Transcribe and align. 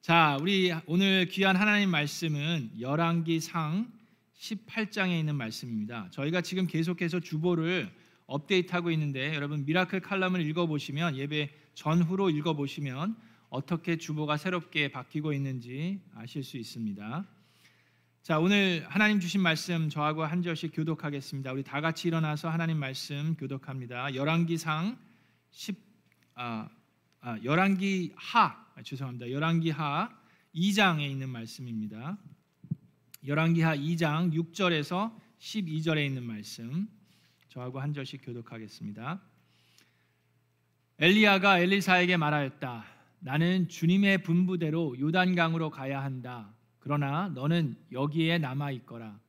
자, 0.00 0.38
우리 0.40 0.72
오늘 0.86 1.26
귀한 1.26 1.56
하나님 1.56 1.90
말씀은 1.90 2.70
열왕기상 2.80 3.92
18장에 4.34 5.18
있는 5.18 5.36
말씀입니다. 5.36 6.08
저희가 6.10 6.40
지금 6.40 6.66
계속해서 6.66 7.20
주보를 7.20 7.92
업데이트하고 8.24 8.90
있는데 8.92 9.34
여러분 9.34 9.66
miracle 9.66 10.00
칼럼을 10.00 10.40
읽어 10.40 10.66
보시면 10.66 11.18
예배 11.18 11.50
전후로 11.74 12.30
읽어 12.30 12.54
보시면 12.54 13.14
어떻게 13.50 13.98
주보가 13.98 14.38
새롭게 14.38 14.90
바뀌고 14.90 15.34
있는지 15.34 16.00
아실 16.14 16.44
수 16.44 16.56
있습니다. 16.56 17.26
자, 18.22 18.38
오늘 18.38 18.86
하나님 18.88 19.20
주신 19.20 19.42
말씀 19.42 19.90
저하고 19.90 20.24
한 20.24 20.42
절씩 20.42 20.72
교독하겠습니다. 20.74 21.52
우리 21.52 21.62
다 21.62 21.82
같이 21.82 22.08
일어나서 22.08 22.48
하나님 22.48 22.78
말씀 22.78 23.36
교독합니다. 23.36 24.14
열왕기상 24.14 24.96
10 25.50 25.76
아, 26.36 26.70
아 27.22 27.38
열왕기 27.44 28.14
하 28.16 28.46
아, 28.74 28.82
죄송합니다. 28.82 29.30
열왕기 29.30 29.70
하 29.70 30.08
2장에 30.54 31.02
있는 31.02 31.28
말씀입니다. 31.28 32.16
열왕기하 33.26 33.76
2장 33.76 34.32
6절에서 34.32 35.14
12절에 35.38 36.06
있는 36.06 36.22
말씀 36.22 36.88
저하고 37.50 37.78
한 37.78 37.92
절씩 37.92 38.24
교독하겠습니다. 38.24 39.20
엘리야가 40.98 41.58
엘리사에게 41.58 42.16
말하였다. 42.16 42.86
나는 43.18 43.68
주님의 43.68 44.22
분부대로 44.22 44.98
요단강으로 44.98 45.68
가야 45.68 46.02
한다. 46.02 46.54
그러나 46.78 47.28
너는 47.28 47.76
여기에 47.92 48.38
남아 48.38 48.70
있거라. 48.70 49.20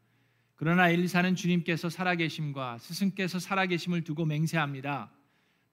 그러나 0.55 0.89
엘리사는 0.89 1.35
주님께서 1.35 1.89
살아계심과 1.89 2.77
스승께서 2.77 3.39
살아계심을 3.39 4.05
두고 4.05 4.25
맹세합니다. 4.25 5.11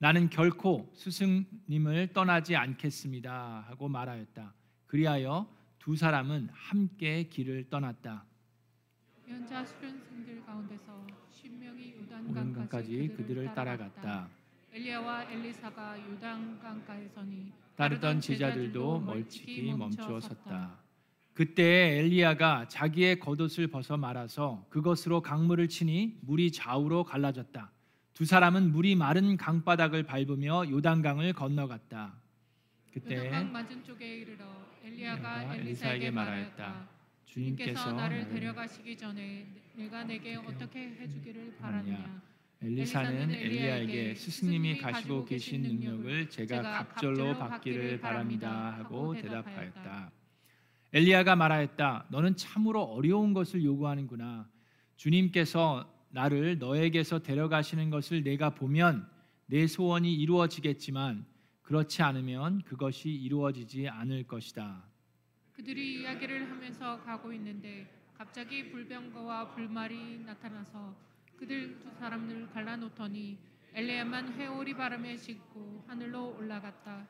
나는 0.01 0.30
결코 0.30 0.88
스승님을 0.95 2.12
떠나지 2.12 2.55
않겠습니다 2.55 3.65
하고 3.69 3.88
말하였다. 3.88 4.55
그리하여 4.87 5.48
두 5.80 5.97
사람은 5.97 6.48
함께 6.52 7.24
길을 7.24 7.69
떠났다. 7.69 8.24
연자 9.29 9.65
수련생들 9.65 10.45
가운데서 10.46 11.05
신명이 11.32 11.95
요단강까지 11.96 12.30
요단강까지 12.30 13.15
그들을 13.16 13.55
따라갔다. 13.55 14.29
엘리야와 14.73 15.32
엘리사가 15.32 15.99
요단강가에 16.09 17.09
서니 17.09 17.52
따르던 17.74 18.21
제자들도 18.21 19.01
멀찍이 19.01 19.73
멈추어 19.74 20.21
섰다. 20.21 20.79
그때 21.35 21.99
엘리야가 21.99 22.68
자기의 22.68 23.18
겉옷을 23.18 23.66
벗어 23.68 23.96
말아서 23.96 24.65
그것으로 24.71 25.23
강물을 25.23 25.68
치니 25.68 26.18
물이 26.23 26.52
좌우로 26.52 27.05
갈라졌다. 27.05 27.73
두 28.19 28.24
사람은 28.24 28.73
물이 28.73 28.97
마른 28.97 29.37
강바닥을 29.37 30.02
밟으며 30.02 30.69
요단강을 30.69 31.35
건너갔다. 31.35 32.15
그때 32.93 33.16
요단강 33.16 33.52
맞은 33.52 33.85
쪽에 33.85 34.16
이르러 34.16 34.45
엘리야가 34.85 35.55
엘리사에게 35.55 36.11
말하였다. 36.11 36.89
주님께서 37.27 37.93
나를 37.93 38.29
데려가시기 38.29 38.96
전에 38.96 39.46
내가 39.77 40.02
내게 40.02 40.35
어떻게 40.35 40.96
해주기를. 40.99 41.59
바라느냐. 41.59 42.21
엘리사는 42.61 43.30
엘리야에게 43.30 44.16
스승님이 44.16 44.79
가지고 44.79 45.24
계신 45.24 45.63
능력을 45.63 46.29
제가 46.29 46.61
갑절로 46.61 47.39
받기를 47.39 48.01
바랍니다 48.01 48.79
하고 48.79 49.15
대답하였다. 49.15 50.11
엘리야가 50.93 51.37
말하였다. 51.37 52.07
너는 52.11 52.35
참으로 52.35 52.83
어려운 52.83 53.33
것을 53.33 53.63
요구하는구나. 53.63 54.51
주님께서 54.96 55.98
나를 56.10 56.59
너에게서 56.59 57.20
데려가시는 57.20 57.90
것을 57.90 58.23
내가 58.23 58.51
보면 58.51 59.09
내 59.46 59.66
소원이 59.66 60.12
이루어지겠지만 60.15 61.26
그렇지 61.62 62.02
않으면 62.02 62.62
그것이 62.62 63.10
이루어지지 63.10 63.88
않을 63.88 64.25
것이다. 64.26 64.84
그들이 65.53 66.00
이야기를 66.00 66.50
하면서 66.50 67.03
가고 67.03 67.32
있는데 67.32 67.87
갑자기 68.16 68.70
불병거와 68.70 69.54
불말이 69.54 70.20
나타나서 70.20 70.94
그들 71.37 71.78
두 71.78 71.91
사람을 71.98 72.49
갈라놓더니 72.50 73.38
엘리야만 73.75 74.34
회오리 74.34 74.75
바람에 74.75 75.16
싣고 75.16 75.84
하늘로 75.87 76.37
올라갔다. 76.38 77.06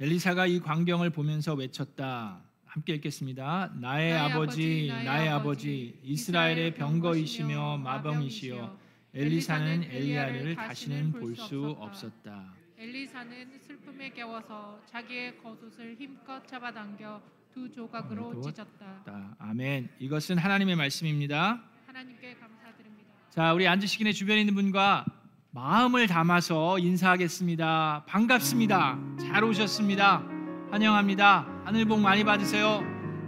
엘리사가 0.00 0.46
이 0.46 0.58
광경을 0.60 1.10
보면서 1.10 1.54
외쳤다. 1.54 2.47
함께 2.68 2.94
읽겠습니다. 2.94 3.72
나의, 3.80 4.12
나의 4.12 4.12
아버지, 4.18 4.88
아버지, 4.90 5.04
나의 5.06 5.28
아버지, 5.28 5.98
이스라엘의 6.04 6.74
병거이시며 6.74 7.78
마병이시여 7.78 8.78
엘리사는 9.14 9.84
엘리야를 9.84 10.54
다시는 10.54 11.12
볼 11.12 11.34
수 11.34 11.76
없었다. 11.78 12.52
엘리사는 12.76 13.58
슬픔에 13.66 14.10
겨워서 14.10 14.80
자기의 14.86 15.38
겉옷을 15.38 15.96
힘껏 15.98 16.46
잡아당겨 16.46 17.20
두 17.52 17.70
조각으로. 17.72 18.40
찢었다. 18.42 19.02
다. 19.04 19.36
아멘. 19.38 19.88
이것은 19.98 20.38
하나님의 20.38 20.76
말씀입니다. 20.76 21.60
하나님께 21.86 22.34
감사드립니다. 22.34 23.10
자, 23.30 23.52
우리 23.54 23.66
앉으시기 23.66 24.04
전에 24.04 24.12
주변에 24.12 24.40
있는 24.40 24.54
분과 24.54 25.06
마음을 25.50 26.06
담아서 26.06 26.78
인사하겠습니다. 26.78 28.04
반갑습니다. 28.06 28.98
잘 29.18 29.42
오셨습니다. 29.42 30.22
환영합니다. 30.70 31.57
하늘 31.68 31.84
복 31.84 32.00
많이 32.00 32.24
받으세요. 32.24 32.82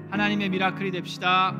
하나님의 0.08 0.48
미라클이 0.48 0.92
됩시다. 0.92 1.54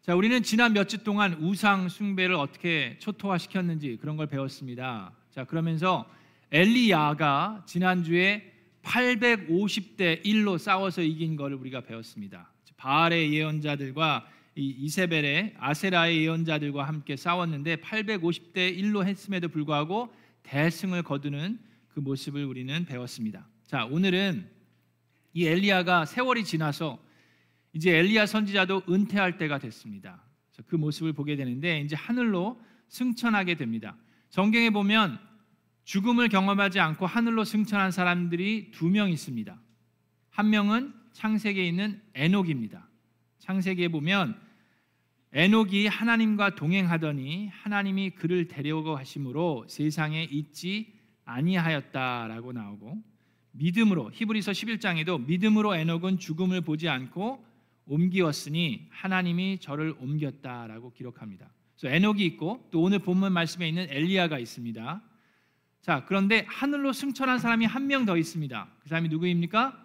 자, 0.00 0.14
우리는 0.14 0.42
지난 0.42 0.72
몇 0.72 0.88
주 0.88 1.04
동안 1.04 1.34
우상 1.34 1.90
숭배를 1.90 2.34
어떻게 2.36 2.96
초토화 2.98 3.36
시켰는지 3.36 3.98
그런 4.00 4.16
걸 4.16 4.26
배웠습니다. 4.26 5.12
자, 5.32 5.44
그러면서 5.44 6.08
엘리야가 6.50 7.64
지난주에 7.66 8.54
850대 8.82 10.24
1로 10.24 10.56
싸워서 10.56 11.02
이긴 11.02 11.36
것을 11.36 11.56
우리가 11.56 11.82
배웠습니다. 11.82 12.50
바알의 12.78 13.34
예언자들과 13.34 14.26
이 14.56 14.74
이세벨의 14.78 15.56
아세라의 15.58 16.22
예언자들과 16.22 16.84
함께 16.84 17.16
싸웠는데 17.16 17.76
850대 17.76 18.78
1로 18.78 19.04
했음에도 19.04 19.48
불구하고 19.48 20.10
대승을 20.42 21.02
거두는 21.02 21.73
그 21.94 22.00
모습을 22.00 22.44
우리는 22.44 22.84
배웠습니다. 22.84 23.46
자, 23.68 23.84
오늘은 23.84 24.50
이 25.32 25.46
엘리야가 25.46 26.06
세월이 26.06 26.42
지나서 26.42 26.98
이제 27.72 27.96
엘리야 27.96 28.26
선지자도 28.26 28.82
은퇴할 28.88 29.38
때가 29.38 29.58
됐습니다. 29.58 30.20
자, 30.50 30.62
그 30.66 30.74
모습을 30.74 31.12
보게 31.12 31.36
되는데 31.36 31.80
이제 31.80 31.94
하늘로 31.94 32.60
승천하게 32.88 33.54
됩니다. 33.54 33.96
성경에 34.28 34.70
보면 34.70 35.20
죽음을 35.84 36.28
경험하지 36.28 36.80
않고 36.80 37.06
하늘로 37.06 37.44
승천한 37.44 37.92
사람들이 37.92 38.72
두 38.72 38.88
명 38.88 39.10
있습니다. 39.10 39.56
한 40.30 40.50
명은 40.50 40.92
창세기에 41.12 41.64
있는 41.68 42.02
에녹입니다. 42.14 42.88
창세기에 43.38 43.88
보면 43.88 44.36
에녹이 45.32 45.86
하나님과 45.86 46.56
동행하더니 46.56 47.48
하나님이 47.48 48.10
그를 48.10 48.48
데려오고 48.48 48.96
하심으로 48.96 49.66
세상에 49.68 50.24
있지 50.24 50.93
아니하였다라고 51.24 52.52
나오고 52.52 53.02
믿음으로 53.52 54.10
히브리서 54.12 54.52
11장에도 54.52 55.24
믿음으로 55.26 55.74
에녹은 55.76 56.18
죽음을 56.18 56.60
보지 56.60 56.88
않고 56.88 57.44
옮기었으니 57.86 58.88
하나님이 58.90 59.58
저를 59.58 59.94
옮겼다라고 60.00 60.92
기록합니다. 60.92 61.50
그래서 61.76 61.94
에녹이 61.94 62.24
있고 62.26 62.66
또 62.70 62.82
오늘 62.82 62.98
본문 62.98 63.32
말씀에 63.32 63.68
있는 63.68 63.86
엘리야가 63.90 64.38
있습니다. 64.38 65.02
자, 65.82 66.04
그런데 66.06 66.46
하늘로 66.48 66.92
승천한 66.92 67.38
사람이 67.38 67.66
한 67.66 67.86
명 67.86 68.06
더 68.06 68.16
있습니다. 68.16 68.68
그 68.80 68.88
사람이 68.88 69.08
누구입니까? 69.10 69.80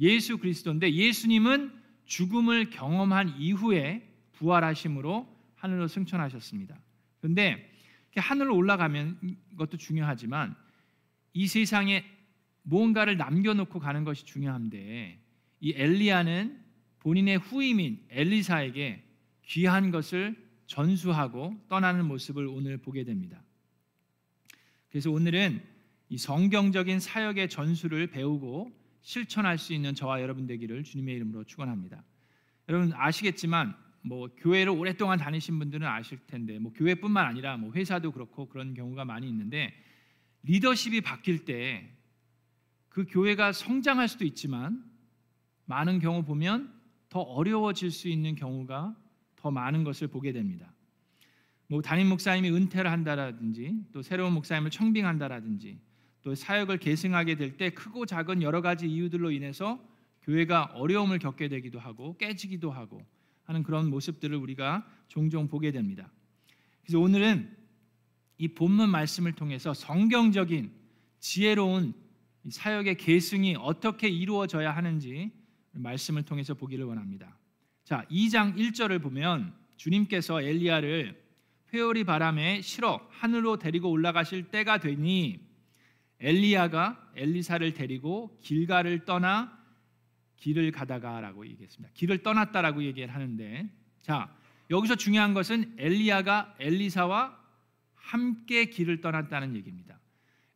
예수 0.00 0.38
그리스도인데 0.38 0.92
예수님은 0.92 1.72
죽음을 2.04 2.70
경험한 2.70 3.36
이후에 3.38 4.06
부활하심으로 4.34 5.26
하늘로 5.56 5.88
승천하셨습니다. 5.88 6.78
그런데 7.20 7.70
하늘로 8.18 8.56
올라가면 8.56 9.18
것도 9.56 9.76
중요하지만 9.76 10.54
이 11.32 11.46
세상에 11.46 12.04
무언가를 12.62 13.16
남겨놓고 13.16 13.78
가는 13.78 14.04
것이 14.04 14.24
중요한데 14.24 15.20
이 15.60 15.72
엘리야는 15.74 16.64
본인의 17.00 17.38
후임인 17.38 18.06
엘리사에게 18.10 19.04
귀한 19.46 19.90
것을 19.90 20.36
전수하고 20.66 21.56
떠나는 21.68 22.04
모습을 22.06 22.46
오늘 22.46 22.76
보게 22.76 23.04
됩니다. 23.04 23.42
그래서 24.90 25.10
오늘은 25.10 25.62
이 26.10 26.18
성경적인 26.18 27.00
사역의 27.00 27.48
전수를 27.48 28.08
배우고 28.08 28.72
실천할 29.02 29.58
수 29.58 29.72
있는 29.72 29.94
저와 29.94 30.20
여러분 30.20 30.46
되기를 30.46 30.84
주님의 30.84 31.14
이름으로 31.16 31.44
축원합니다. 31.44 32.02
여러분 32.68 32.92
아시겠지만 32.94 33.74
뭐 34.02 34.28
교회를 34.36 34.70
오랫동안 34.72 35.18
다니신 35.18 35.58
분들은 35.58 35.86
아실 35.86 36.18
텐데 36.26 36.58
뭐 36.58 36.72
교회뿐만 36.72 37.26
아니라 37.26 37.56
뭐 37.56 37.72
회사도 37.72 38.12
그렇고 38.12 38.48
그런 38.48 38.74
경우가 38.74 39.04
많이 39.04 39.28
있는데 39.28 39.72
리더십이 40.42 41.00
바뀔 41.00 41.44
때 41.44 41.98
그 42.98 43.06
교회가 43.08 43.52
성장할 43.52 44.08
수도 44.08 44.24
있지만 44.24 44.84
많은 45.66 46.00
경우 46.00 46.24
보면 46.24 46.74
더 47.08 47.20
어려워질 47.20 47.92
수 47.92 48.08
있는 48.08 48.34
경우가 48.34 48.96
더 49.36 49.50
많은 49.52 49.84
것을 49.84 50.08
보게 50.08 50.32
됩니다. 50.32 50.72
뭐 51.68 51.80
담임 51.80 52.08
목사님이 52.08 52.50
은퇴를 52.50 52.90
한다라든지 52.90 53.84
또 53.92 54.02
새로운 54.02 54.32
목사님을 54.32 54.72
청빙한다라든지 54.72 55.78
또 56.22 56.34
사역을 56.34 56.78
계승하게 56.78 57.36
될 57.36 57.56
때 57.56 57.70
크고 57.70 58.04
작은 58.04 58.42
여러 58.42 58.62
가지 58.62 58.88
이유들로 58.88 59.30
인해서 59.30 59.78
교회가 60.22 60.72
어려움을 60.74 61.20
겪게 61.20 61.46
되기도 61.48 61.78
하고 61.78 62.16
깨지기도 62.16 62.72
하고 62.72 63.06
하는 63.48 63.62
그런 63.62 63.88
모습들을 63.88 64.36
우리가 64.36 64.86
종종 65.08 65.48
보게 65.48 65.72
됩니다. 65.72 66.10
그래서 66.82 67.00
오늘은 67.00 67.56
이 68.36 68.48
본문 68.48 68.90
말씀을 68.90 69.32
통해서 69.32 69.72
성경적인 69.72 70.70
지혜로운 71.18 71.94
사역의 72.48 72.98
계승이 72.98 73.56
어떻게 73.58 74.08
이루어져야 74.08 74.70
하는지 74.70 75.32
말씀을 75.72 76.24
통해서 76.24 76.52
보기를 76.54 76.84
원합니다. 76.84 77.36
자, 77.84 78.04
2장 78.10 78.54
1절을 78.54 79.02
보면 79.02 79.54
주님께서 79.76 80.42
엘리야를 80.42 81.18
회오리 81.72 82.04
바람에 82.04 82.60
실어 82.60 83.00
하늘로 83.10 83.58
데리고 83.58 83.90
올라가실 83.90 84.50
때가 84.50 84.78
되니 84.78 85.40
엘리야가 86.20 87.12
엘리사를 87.16 87.72
데리고 87.72 88.38
길가를 88.42 89.06
떠나 89.06 89.57
길을 90.38 90.72
가다가라고 90.72 91.46
얘기했습니다. 91.46 91.92
길을 91.94 92.22
떠났다라고 92.22 92.82
얘기를 92.84 93.12
하는데 93.12 93.68
자 94.02 94.34
여기서 94.70 94.96
중요한 94.96 95.34
것은 95.34 95.74
엘리야가 95.78 96.56
엘리사와 96.58 97.36
함께 97.94 98.66
길을 98.66 99.00
떠났다는 99.00 99.54
얘기입니다. 99.56 99.98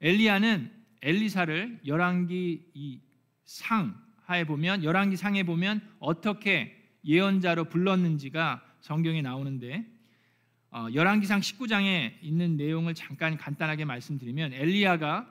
엘리야는 0.00 0.73
엘리사를 1.02 1.81
열왕기 1.87 2.70
이 2.75 3.00
상 3.52 3.94
하에 4.25 4.44
보면 4.44 4.82
열왕기 4.82 5.17
상에 5.17 5.43
보면 5.43 5.81
어떻게 5.99 6.75
예언자로 7.05 7.64
불렀는지가 7.64 8.64
성경에 8.81 9.20
나오는데 9.20 9.84
어, 10.70 10.87
열왕기상 10.94 11.40
19장에 11.40 12.14
있는 12.23 12.56
내용을 12.56 12.94
잠깐 12.94 13.37
간단하게 13.37 13.84
말씀드리면 13.84 14.55
엘리야가 14.55 15.31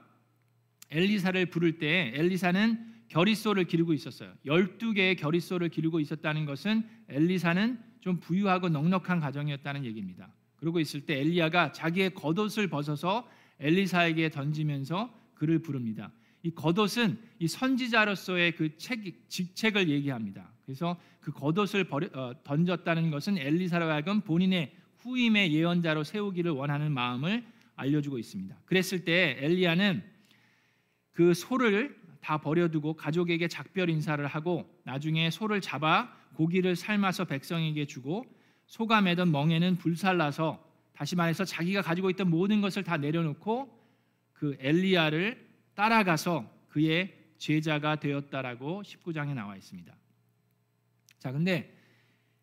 엘리사를 0.92 1.48
부를 1.48 1.80
때 1.80 2.12
엘리사는 2.14 2.91
결의소를 3.12 3.66
기르고 3.66 3.94
있었어요. 3.94 4.34
12개의 4.46 5.18
결의소를 5.18 5.68
기르고 5.68 6.00
있었다는 6.00 6.46
것은 6.46 6.88
엘리사는 7.10 7.78
좀 8.00 8.20
부유하고 8.20 8.70
넉넉한 8.70 9.20
가정이었다는 9.20 9.84
얘기입니다. 9.86 10.34
그러고 10.56 10.80
있을 10.80 11.02
때 11.06 11.20
엘리야가 11.20 11.74
자기의 11.74 12.14
겉옷을 12.14 12.70
벗어서 12.70 13.30
엘리사에게 13.60 14.30
던지면서 14.30 15.14
그를 15.34 15.60
부릅니다. 15.60 16.12
이 16.44 16.52
겉옷은 16.52 17.20
이 17.40 17.48
선지자로서의 17.48 18.56
그 18.56 18.78
책, 18.78 19.28
직책을 19.28 19.90
얘기합니다. 19.90 20.50
그래서 20.66 20.98
그 21.20 21.32
겉옷을 21.32 21.84
버려, 21.84 22.08
어, 22.14 22.34
던졌다는 22.44 23.12
것은 23.12 23.38
엘리사로 23.38 23.90
하여금 23.90 24.22
본인의 24.22 24.74
후임의 25.00 25.54
예언자로 25.54 26.06
세우기를 26.06 26.52
원하는 26.52 26.94
마음을 26.94 27.44
알려주고 27.76 28.18
있습니다. 28.18 28.56
그랬을 28.66 29.04
때 29.04 29.38
엘리야는 29.42 30.02
그 31.12 31.34
소를 31.34 32.01
다 32.22 32.38
버려두고 32.38 32.94
가족에게 32.94 33.48
작별 33.48 33.90
인사를 33.90 34.26
하고 34.26 34.70
나중에 34.84 35.30
소를 35.30 35.60
잡아 35.60 36.14
고기를 36.36 36.76
삶아서 36.76 37.26
백성에게 37.26 37.86
주고 37.86 38.26
소가 38.68 39.02
매던 39.02 39.32
멍에는 39.32 39.78
불살라서 39.78 40.64
다시 40.94 41.16
말해서 41.16 41.44
자기가 41.44 41.82
가지고 41.82 42.10
있던 42.12 42.30
모든 42.30 42.62
것을 42.62 42.84
다 42.84 42.98
내려놓고 42.98 43.78
그 44.34 44.56
엘리야를 44.60 45.50
따라가서 45.74 46.50
그의 46.70 47.18
제자가 47.38 47.98
되었다라고 47.98 48.84
19장에 48.84 49.34
나와 49.34 49.56
있습니다. 49.56 49.94
자, 51.18 51.32
근데 51.32 51.76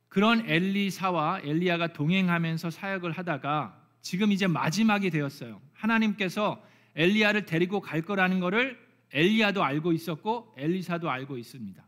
그런 0.08 0.48
엘리사와 0.48 1.42
엘리야가 1.44 1.92
동행하면서 1.92 2.70
사역을 2.70 3.12
하다가 3.12 3.80
지금 4.00 4.32
이제 4.32 4.46
마지막이 4.46 5.10
되었어요. 5.10 5.60
하나님께서 5.72 6.62
엘리야를 6.96 7.44
데리고 7.46 7.80
갈 7.80 8.02
거라는 8.02 8.40
것을 8.40 8.87
엘리야도 9.12 9.62
알고 9.62 9.92
있었고 9.92 10.54
엘리사도 10.56 11.10
알고 11.10 11.38
있습니다. 11.38 11.84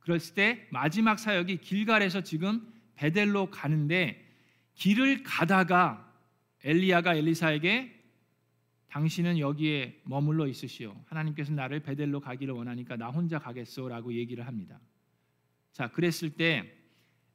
그랬을 0.00 0.34
때 0.34 0.68
마지막 0.70 1.18
사역이 1.18 1.58
길갈에서 1.58 2.22
지금 2.22 2.66
베델로 2.96 3.50
가는데 3.50 4.24
길을 4.74 5.22
가다가 5.22 6.12
엘리야가 6.64 7.14
엘리사에게 7.14 8.00
당신은 8.88 9.38
여기에 9.38 10.02
머물러 10.04 10.46
있으시오. 10.46 10.94
하나님께서 11.06 11.52
나를 11.52 11.80
베델로 11.80 12.20
가기를 12.20 12.52
원하니까 12.52 12.96
나 12.96 13.08
혼자 13.08 13.38
가겠소라고 13.38 14.12
얘기를 14.12 14.46
합니다. 14.46 14.78
자, 15.72 15.88
그랬을 15.88 16.30
때 16.30 16.70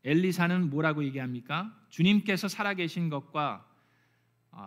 엘리사는 0.03 0.69
뭐라고 0.69 1.03
얘기합니까? 1.03 1.75
주님께서 1.89 2.47
살아계신 2.47 3.09
것과 3.09 3.65
아, 3.65 3.66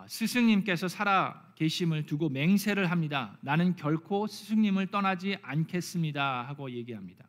스승님께서 0.07 0.87
살아 0.87 1.51
계심을 1.55 2.05
두고 2.05 2.29
맹세를 2.29 2.89
합니다. 2.89 3.37
나는 3.41 3.75
결코 3.75 4.27
스승님을 4.27 4.87
떠나지 4.87 5.37
않겠습니다 5.41 6.47
하고 6.47 6.71
얘기합니다. 6.71 7.25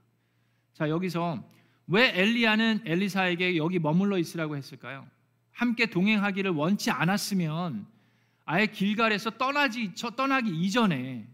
자, 0.73 0.89
여기서 0.89 1.43
왜 1.87 2.19
엘리야는 2.19 2.83
엘리사에게 2.85 3.57
여기 3.57 3.79
머물러 3.79 4.19
있으라고 4.19 4.57
했을까요? 4.57 5.07
함께 5.51 5.87
동행하기를 5.87 6.53
원치 6.53 6.91
않았으면 6.91 7.87
아예 8.45 8.67
길갈에서 8.67 9.31
떠나지 9.31 9.93
떠나기 10.17 10.51
이전에 10.51 11.29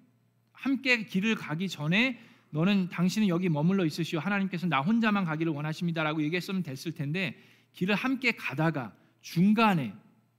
함께 0.53 1.05
길을 1.05 1.37
가기 1.37 1.69
전에 1.69 2.21
너는 2.51 2.89
당신은 2.89 3.29
여기 3.29 3.49
머물러 3.49 3.85
있으시오. 3.85 4.19
하나님께서 4.21 4.67
나 4.67 4.81
혼자만 4.81 5.25
가기를 5.25 5.53
원하십니다라고 5.53 6.23
얘기했으면 6.23 6.63
됐을 6.63 6.93
텐데 6.93 7.39
길을 7.75 7.95
함께 7.95 8.33
가다가 8.33 8.93
중간에 9.21 9.95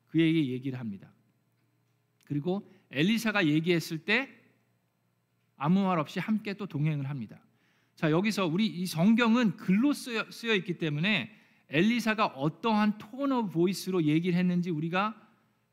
그에게 0.09 0.47
얘기를 0.47 0.79
합니다. 0.79 1.11
그리고 2.25 2.71
엘리사가 2.91 3.47
얘기했을 3.47 3.99
때 3.99 4.29
아무 5.55 5.83
말 5.83 5.99
없이 5.99 6.19
함께 6.19 6.53
또 6.53 6.65
동행을 6.65 7.09
합니다. 7.09 7.39
자 7.95 8.11
여기서 8.11 8.47
우리 8.47 8.65
이 8.65 8.85
성경은 8.85 9.57
글로 9.57 9.93
쓰여, 9.93 10.31
쓰여 10.31 10.55
있기 10.55 10.77
때문에 10.77 11.35
엘리사가 11.69 12.27
어떠한 12.27 12.97
tone 12.97 13.31
of 13.31 13.51
voice로 13.51 14.03
얘기를 14.03 14.37
했는지 14.37 14.69
우리가 14.69 15.15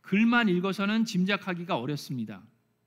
글만 0.02 0.48
읽어서는 0.48 1.04
짐작하기가 1.04 1.76
어렵습니다. 1.78 2.42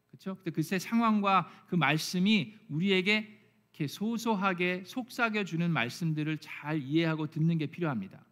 그렇죠? 0.10 0.36
근데 0.36 0.52
글쎄 0.52 0.78
상황과 0.80 1.50
그 1.68 1.76
말씀이 1.76 2.56
우리에게 2.70 3.40
이렇게 3.72 3.88
소소하게 3.88 4.84
속삭여 4.86 5.46
주는 5.46 5.72
말씀들을 5.72 6.38
잘 6.40 6.82
이해하고 6.82 7.28
듣는 7.28 7.58
게 7.58 7.66
필요합니다. 7.68 8.24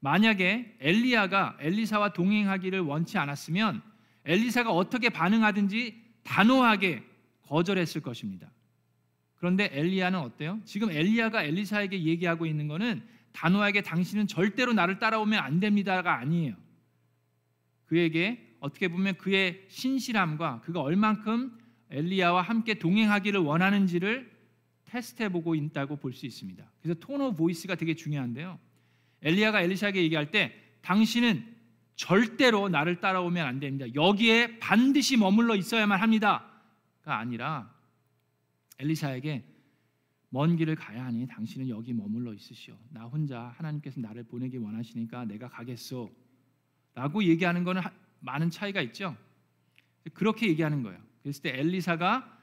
만약에 0.00 0.76
엘리야가 0.80 1.58
엘리사와 1.60 2.12
동행하기를 2.12 2.80
원치 2.80 3.18
않았으면 3.18 3.82
엘리사가 4.24 4.70
어떻게 4.70 5.08
반응하든지 5.08 6.02
단호하게 6.22 7.02
거절했을 7.42 8.02
것입니다. 8.02 8.50
그런데 9.36 9.70
엘리야는 9.72 10.18
어때요? 10.18 10.60
지금 10.64 10.90
엘리야가 10.90 11.44
엘리사에게 11.44 12.04
얘기하고 12.04 12.46
있는 12.46 12.68
것은 12.68 13.02
단호하게 13.32 13.82
당신은 13.82 14.26
절대로 14.26 14.72
나를 14.72 14.98
따라오면 14.98 15.38
안 15.38 15.60
됩니다가 15.60 16.18
아니에요. 16.18 16.54
그에게 17.86 18.56
어떻게 18.60 18.88
보면 18.88 19.16
그의 19.16 19.64
신실함과 19.68 20.60
그가 20.60 20.80
얼만큼 20.80 21.56
엘리야와 21.90 22.42
함께 22.42 22.74
동행하기를 22.74 23.40
원하는지를 23.40 24.30
테스트해 24.84 25.28
보고 25.28 25.54
있다고 25.54 25.96
볼 25.96 26.12
수 26.12 26.26
있습니다. 26.26 26.64
그래서 26.82 26.98
tone 27.00 27.20
of 27.20 27.36
voice가 27.36 27.74
되게 27.76 27.94
중요한데요. 27.94 28.58
엘리야가 29.22 29.62
엘리사에게 29.62 30.02
얘기할 30.02 30.30
때 30.30 30.54
당신은 30.82 31.56
절대로 31.96 32.68
나를 32.68 33.00
따라오면 33.00 33.46
안 33.46 33.58
됩니다. 33.60 33.86
여기에 33.94 34.58
반드시 34.58 35.16
머물러 35.16 35.56
있어야만 35.56 36.00
합니다가 36.00 36.48
아니라 37.04 37.74
엘리사에게 38.78 39.44
먼 40.30 40.56
길을 40.56 40.76
가야 40.76 41.06
하니 41.06 41.26
당신은 41.26 41.68
여기 41.68 41.92
머물러 41.92 42.32
있으시오. 42.34 42.76
나 42.90 43.04
혼자 43.04 43.54
하나님께서 43.56 44.00
나를 44.00 44.24
보내기 44.24 44.58
원하시니까 44.58 45.24
내가 45.24 45.48
가겠소. 45.48 46.14
라고 46.94 47.24
얘기하는 47.24 47.64
거는 47.64 47.82
많은 48.20 48.50
차이가 48.50 48.80
있죠. 48.82 49.16
그렇게 50.14 50.48
얘기하는 50.48 50.82
거예요. 50.82 51.00
그랬을 51.22 51.42
때 51.42 51.58
엘리사가 51.58 52.37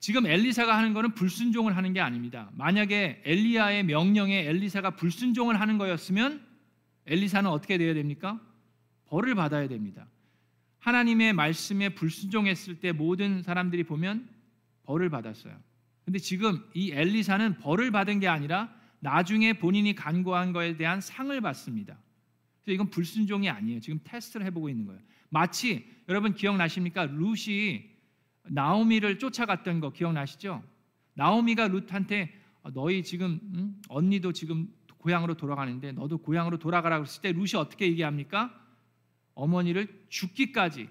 지금 0.00 0.26
엘리사가 0.26 0.76
하는 0.76 0.94
것은 0.94 1.14
불순종을 1.14 1.76
하는 1.76 1.92
게 1.92 2.00
아닙니다. 2.00 2.50
만약에 2.54 3.20
엘리야의 3.24 3.84
명령에 3.84 4.46
엘리사가 4.46 4.96
불순종을 4.96 5.60
하는 5.60 5.76
거였으면 5.76 6.42
엘리사는 7.06 7.48
어떻게 7.48 7.76
되어야 7.76 7.92
됩니까? 7.92 8.40
벌을 9.08 9.34
받아야 9.34 9.68
됩니다. 9.68 10.06
하나님의 10.78 11.34
말씀에 11.34 11.90
불순종했을 11.90 12.80
때 12.80 12.92
모든 12.92 13.42
사람들이 13.42 13.84
보면 13.84 14.26
벌을 14.84 15.10
받았어요. 15.10 15.54
근데 16.06 16.18
지금 16.18 16.64
이 16.72 16.92
엘리사는 16.92 17.58
벌을 17.58 17.90
받은 17.90 18.20
게 18.20 18.28
아니라 18.28 18.74
나중에 19.00 19.52
본인이 19.52 19.94
간구한 19.94 20.54
거에 20.54 20.78
대한 20.78 21.02
상을 21.02 21.38
받습니다. 21.42 21.98
그래서 22.64 22.74
이건 22.74 22.88
불순종이 22.88 23.50
아니에요. 23.50 23.80
지금 23.80 24.00
테스트를 24.02 24.46
해보고 24.46 24.70
있는 24.70 24.86
거예요. 24.86 25.00
마치 25.28 25.86
여러분 26.08 26.34
기억나십니까? 26.34 27.04
룻이 27.04 27.89
나오미를 28.50 29.18
쫓아갔던 29.18 29.80
거 29.80 29.90
기억나시죠? 29.90 30.62
나오미가 31.14 31.68
룻한테 31.68 32.34
어, 32.62 32.70
너희 32.72 33.02
지금 33.02 33.40
음? 33.54 33.80
언니도 33.88 34.32
지금 34.32 34.68
고향으로 34.98 35.34
돌아가는데 35.34 35.92
너도 35.92 36.18
고향으로 36.18 36.58
돌아가라고 36.58 37.04
했을 37.04 37.22
때 37.22 37.32
룻이 37.32 37.56
어떻게 37.56 37.86
얘기합니까? 37.86 38.52
어머니를 39.34 40.04
죽기까지 40.08 40.88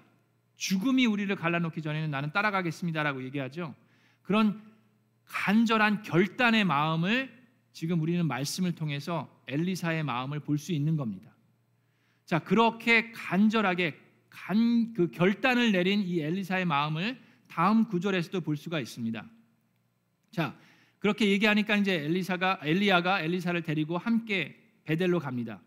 죽음이 0.56 1.06
우리를 1.06 1.34
갈라놓기 1.36 1.80
전에는 1.82 2.10
나는 2.10 2.32
따라가겠습니다라고 2.32 3.24
얘기하죠. 3.24 3.74
그런 4.22 4.60
간절한 5.26 6.02
결단의 6.02 6.64
마음을 6.64 7.30
지금 7.72 8.00
우리는 8.00 8.26
말씀을 8.26 8.72
통해서 8.72 9.30
엘리사의 9.46 10.02
마음을 10.02 10.40
볼 10.40 10.58
수 10.58 10.72
있는 10.72 10.96
겁니다. 10.96 11.30
자, 12.24 12.38
그렇게 12.40 13.12
간절하게 13.12 13.98
간, 14.28 14.92
그 14.94 15.10
결단을 15.10 15.72
내린 15.72 16.00
이 16.02 16.20
엘리사의 16.20 16.64
마음을 16.64 17.20
다음 17.50 17.84
구절에서도 17.86 18.40
볼 18.40 18.56
수가 18.56 18.80
있습니다. 18.80 19.28
자, 20.30 20.56
그렇게 21.00 21.28
얘기하니까 21.30 21.76
이제 21.76 21.94
엘리사가 22.04 22.60
엘리야가 22.62 23.22
엘리사를 23.22 23.60
데리고 23.62 23.98
함께 23.98 24.56
베델로 24.84 25.18
갑니다. 25.18 25.60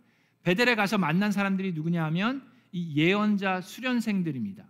베델에 0.44 0.75
가서 0.75 0.98
만난 0.98 1.32
사람들이 1.32 1.74
누구냐 1.74 2.04
하면 2.06 2.48
이 2.72 2.96
예언자 2.96 3.62
수련생들입니다. 3.62 4.66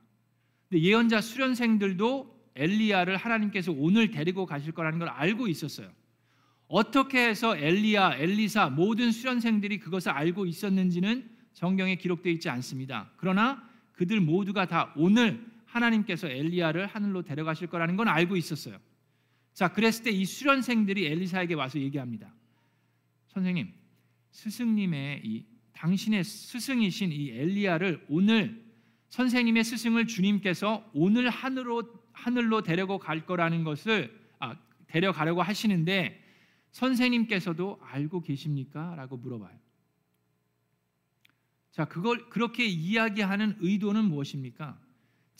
근데 0.69 0.83
예언자 0.83 1.21
수련생들도 1.21 2.33
엘리야를 2.55 3.17
하나님께서 3.17 3.71
오늘 3.71 4.09
데리고 4.09 4.45
가실 4.45 4.71
거라는 4.71 4.99
걸 4.99 5.09
알고 5.09 5.47
있었어요. 5.47 5.89
어떻게 6.67 7.27
해서 7.27 7.55
엘리야, 7.55 8.15
엘리사 8.15 8.69
모든 8.69 9.11
수련생들이 9.11 9.79
그것을 9.79 10.11
알고 10.11 10.45
있었는지는 10.45 11.29
성경에 11.51 11.95
기록되어 11.95 12.33
있지 12.33 12.49
않습니다. 12.49 13.11
그러나 13.17 13.67
그들 13.93 14.19
모두가 14.19 14.65
다 14.65 14.91
오늘 14.95 15.52
하나님께서 15.73 16.27
엘리야를 16.27 16.85
하늘로 16.87 17.23
데려가실 17.23 17.67
거라는 17.67 17.95
건 17.95 18.07
알고 18.07 18.35
있었어요. 18.35 18.77
자, 19.53 19.71
그랬을 19.71 20.03
때 20.03 20.11
이 20.11 20.25
수련생들이 20.25 21.05
엘리사에게 21.07 21.53
와서 21.55 21.79
얘기합니다. 21.79 22.33
선생님, 23.27 23.73
스승님의 24.31 25.21
이 25.23 25.45
당신의 25.73 26.23
스승이신 26.23 27.11
이 27.11 27.31
엘리야를 27.31 28.05
오늘 28.09 28.63
선생님의 29.09 29.63
스승을 29.63 30.07
주님께서 30.07 30.89
오늘 30.93 31.29
하늘로 31.29 31.83
하늘로 32.13 32.61
데려고 32.61 32.99
갈 32.99 33.25
거라는 33.25 33.63
것을 33.63 34.15
아, 34.39 34.55
데려가려고 34.87 35.41
하시는데 35.41 36.23
선생님께서도 36.71 37.79
알고 37.81 38.21
계십니까? 38.21 38.95
라고 38.95 39.17
물어봐요. 39.17 39.57
자, 41.71 41.85
그걸 41.85 42.29
그렇게 42.29 42.65
이야기하는 42.65 43.57
의도는 43.59 44.05
무엇입니까? 44.05 44.79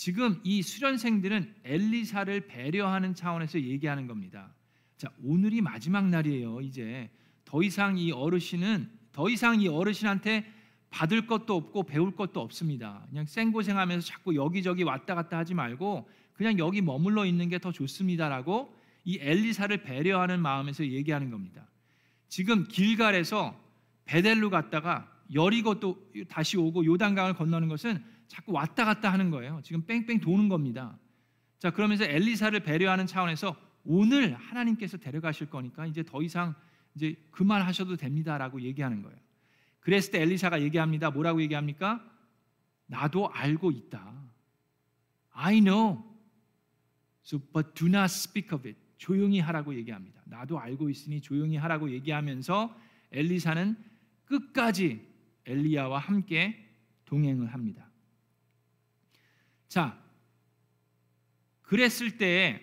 지금 0.04 0.38
이 0.44 0.62
수련생들은 0.62 1.56
엘리사를 1.64 2.48
배려하는 2.48 3.16
차원에서 3.16 3.62
얘기하는 3.62 4.06
겁니다. 4.06 4.54
자, 4.98 5.10
오늘이 5.24 5.62
마지막 5.62 6.10
날이에요. 6.10 6.60
이제 6.60 7.10
더 7.46 7.64
이상 7.64 7.98
이 7.98 8.12
어르신은 8.12 8.90
더 9.14 9.30
이상 9.30 9.62
이 9.62 9.70
어르신한테 9.70 10.46
받을 10.90 11.26
것도 11.26 11.56
없고 11.56 11.84
배울 11.84 12.18
것도 12.18 12.42
없습니다. 12.42 13.06
그냥 13.08 13.26
생고생하면서 13.26 14.06
자꾸 14.06 14.36
여기저기 14.36 14.84
왔다 14.84 15.16
갔다 15.16 15.38
하지 15.38 15.54
말고 15.54 16.10
그냥 16.34 16.60
여기 16.60 16.82
머물러 16.82 17.26
있는 17.26 17.48
게 17.48 17.58
더 17.58 17.72
좋습니다라고 17.72 18.76
이 19.06 19.20
엘리사를 19.22 19.84
배려하는 19.84 20.42
마음에서 20.42 20.86
얘기하는 20.86 21.32
겁니다. 21.32 21.66
지금 22.28 22.68
길갈에서 22.68 23.58
베델로 24.04 24.50
갔다가 24.50 25.10
여리고 25.34 25.80
또 25.80 25.98
다시 26.28 26.58
오고 26.58 26.84
요단강을 26.84 27.36
건너는 27.36 27.70
것은 27.70 28.04
자꾸 28.34 28.52
왔다 28.54 28.84
갔다 28.84 29.14
하는 29.14 29.30
거예요. 29.30 29.62
지금 29.64 29.86
뺑뺑 29.86 30.20
도는 30.20 30.50
겁니다. 30.50 30.98
자, 31.60 31.70
그러면서 31.70 32.04
엘리사를 32.04 32.60
배려하는 32.62 33.06
차원에서 33.06 33.56
오늘 33.86 34.34
하나님께서 34.34 34.98
데려가실 34.98 35.52
거니까 35.52 35.86
이제 35.86 36.02
더 36.02 36.24
이상 36.24 36.56
이제 36.96 37.16
그만하셔도 37.30 37.96
됩니다라고 37.96 38.62
얘기하는 38.62 39.04
거예요. 39.04 39.16
그랬을 39.82 40.12
때 40.12 40.22
엘리사가 40.24 40.64
얘기합니다. 40.64 41.12
뭐라고 41.12 41.44
얘기합니까? 41.44 42.04
나도 42.88 43.30
알고 43.32 43.70
있다. 43.70 44.12
I 45.34 45.62
know. 45.62 46.04
So 47.24 47.40
but 47.54 47.76
do 47.76 47.88
not 47.88 48.06
speak 48.06 48.52
of 48.52 48.68
it. 48.68 48.80
조용히 48.98 49.40
하라고 49.42 49.76
얘기합니다. 49.76 50.24
나도 50.26 50.60
알고 50.60 50.90
있으니 50.90 51.22
조용히 51.22 51.56
하라고 51.58 51.92
얘기하면서 51.92 52.76
엘리사는 53.12 53.78
끝까지 54.26 55.08
엘리야와 55.46 56.00
함께 56.00 56.68
동행을 57.06 57.54
합니다. 57.54 57.93
자, 59.74 59.98
그랬을 61.64 62.20
때 62.20 62.62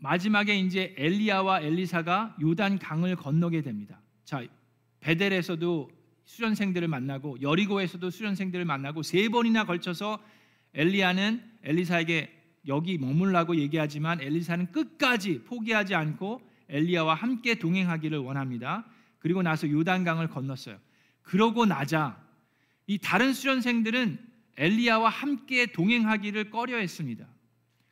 마지막에 0.00 0.54
이제 0.54 0.94
엘리야와 0.98 1.62
엘리사가 1.62 2.36
요단 2.42 2.78
강을 2.78 3.16
건너게 3.16 3.62
됩니다. 3.62 3.98
자, 4.26 4.44
베델에서도 5.00 5.90
수련생들을 6.26 6.88
만나고 6.88 7.40
여리고에서도 7.40 8.10
수련생들을 8.10 8.66
만나고 8.66 9.02
세 9.02 9.30
번이나 9.30 9.64
걸쳐서 9.64 10.22
엘리야는 10.74 11.42
엘리사에게 11.62 12.38
여기 12.68 12.98
머물라고 12.98 13.56
얘기하지만 13.56 14.20
엘리사는 14.20 14.72
끝까지 14.72 15.44
포기하지 15.44 15.94
않고 15.94 16.42
엘리야와 16.68 17.14
함께 17.14 17.54
동행하기를 17.54 18.18
원합니다. 18.18 18.84
그리고 19.20 19.40
나서 19.40 19.70
요단강을 19.70 20.28
건넜어요. 20.28 20.78
그러고 21.22 21.64
나자 21.64 22.22
이 22.86 22.98
다른 22.98 23.32
수련생들은 23.32 24.31
엘리야와 24.56 25.08
함께 25.08 25.66
동행하기를 25.66 26.50
꺼려했습니다. 26.50 27.26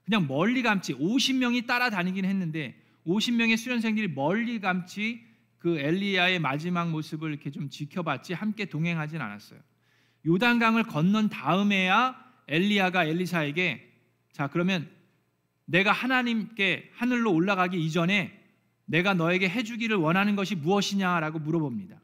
그냥 0.04 0.26
멀리 0.26 0.62
감지 0.62 0.94
50명이 0.94 1.66
따라다니긴 1.66 2.24
했는데 2.24 2.80
50명의 3.06 3.56
수련생들이 3.56 4.08
멀리 4.08 4.60
감지 4.60 5.24
그 5.58 5.78
엘리야의 5.78 6.38
마지막 6.38 6.90
모습을 6.90 7.30
이렇게 7.30 7.50
좀 7.50 7.68
지켜봤지 7.68 8.32
함께 8.32 8.64
동행하진 8.64 9.20
않았어요. 9.20 9.60
요단강을 10.26 10.84
건넌 10.84 11.28
다음에야 11.28 12.16
엘리야가 12.48 13.04
엘리사에게 13.04 13.88
자 14.32 14.48
그러면 14.48 14.90
내가 15.66 15.92
하나님께 15.92 16.90
하늘로 16.94 17.32
올라가기 17.32 17.80
이전에 17.80 18.36
내가 18.86 19.14
너에게 19.14 19.48
해주기를 19.48 19.96
원하는 19.96 20.34
것이 20.34 20.56
무엇이냐라고 20.56 21.38
물어봅니다. 21.38 21.99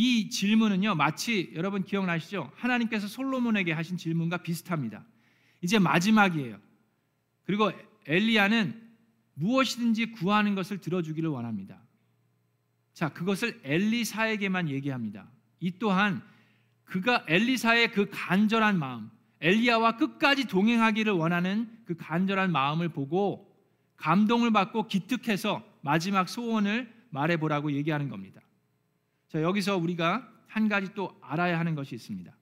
이 0.00 0.30
질문은요 0.30 0.94
마치 0.94 1.50
여러분 1.56 1.82
기억나시죠? 1.82 2.52
하나님께서 2.54 3.08
솔로몬에게 3.08 3.72
하신 3.72 3.96
질문과 3.96 4.36
비슷합니다. 4.36 5.04
이제 5.60 5.80
마지막이에요. 5.80 6.56
그리고 7.44 7.72
엘리야는 8.06 8.80
무엇이든지 9.34 10.12
구하는 10.12 10.54
것을 10.54 10.78
들어주기를 10.78 11.28
원합니다. 11.30 11.82
자, 12.94 13.08
그것을 13.08 13.58
엘리사에게만 13.64 14.68
얘기합니다. 14.68 15.28
이 15.58 15.72
또한 15.80 16.22
그가 16.84 17.24
엘리사의 17.26 17.90
그 17.90 18.08
간절한 18.08 18.78
마음, 18.78 19.10
엘리야와 19.40 19.96
끝까지 19.96 20.46
동행하기를 20.46 21.12
원하는 21.12 21.76
그 21.86 21.96
간절한 21.96 22.52
마음을 22.52 22.88
보고 22.88 23.52
감동을 23.96 24.52
받고 24.52 24.86
기특해서 24.86 25.64
마지막 25.80 26.28
소원을 26.28 26.88
말해보라고 27.10 27.72
얘기하는 27.72 28.08
겁니다. 28.08 28.40
자, 29.28 29.42
여기서 29.42 29.76
우리가 29.76 30.26
한 30.46 30.68
가지 30.68 30.92
또 30.94 31.18
알아야 31.22 31.58
하는 31.58 31.74
것이 31.74 31.94
있습니다. 31.94 32.32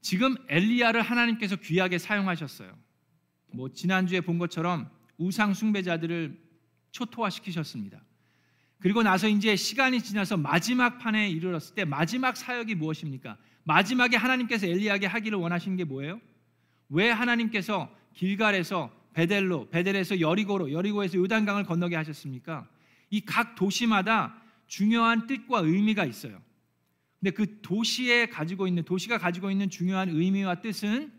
지금 0.00 0.36
엘리야를 0.48 1.00
하나님께서 1.00 1.56
귀하게 1.56 1.98
사용하셨어요. 1.98 2.76
뭐 3.52 3.70
지난주에 3.72 4.20
본 4.20 4.38
것처럼 4.38 4.90
우상 5.16 5.54
숭배자들을 5.54 6.38
초토화시키셨습니다. 6.90 8.02
그리고 8.80 9.02
나서 9.02 9.28
이제 9.28 9.54
시간이 9.54 10.02
지나서 10.02 10.36
마지막 10.36 10.98
판에 10.98 11.30
이르렀을 11.30 11.74
때 11.74 11.84
마지막 11.84 12.36
사역이 12.36 12.74
무엇입니까? 12.74 13.38
마지막에 13.64 14.16
하나님께서 14.16 14.66
엘리야에게 14.66 15.06
하기를 15.06 15.38
원하신 15.38 15.76
게 15.76 15.84
뭐예요? 15.84 16.20
왜 16.88 17.08
하나님께서 17.10 17.94
길갈에서 18.14 18.90
베델로, 19.14 19.68
베델에서 19.70 20.20
여리고로, 20.20 20.72
여리고에서 20.72 21.16
요단강을 21.16 21.64
건너게 21.64 21.96
하셨습니까? 21.96 22.68
이 23.10 23.20
각 23.20 23.54
도시마다 23.54 24.41
중요한 24.72 25.26
뜻과 25.26 25.58
의미가 25.58 26.06
있어요. 26.06 26.40
근데 27.20 27.30
그 27.30 27.60
도시에 27.60 28.24
가지고 28.30 28.66
있는 28.66 28.82
도시가 28.84 29.18
가지고 29.18 29.50
있는 29.50 29.68
중요한 29.68 30.08
의미와 30.08 30.62
뜻은 30.62 31.12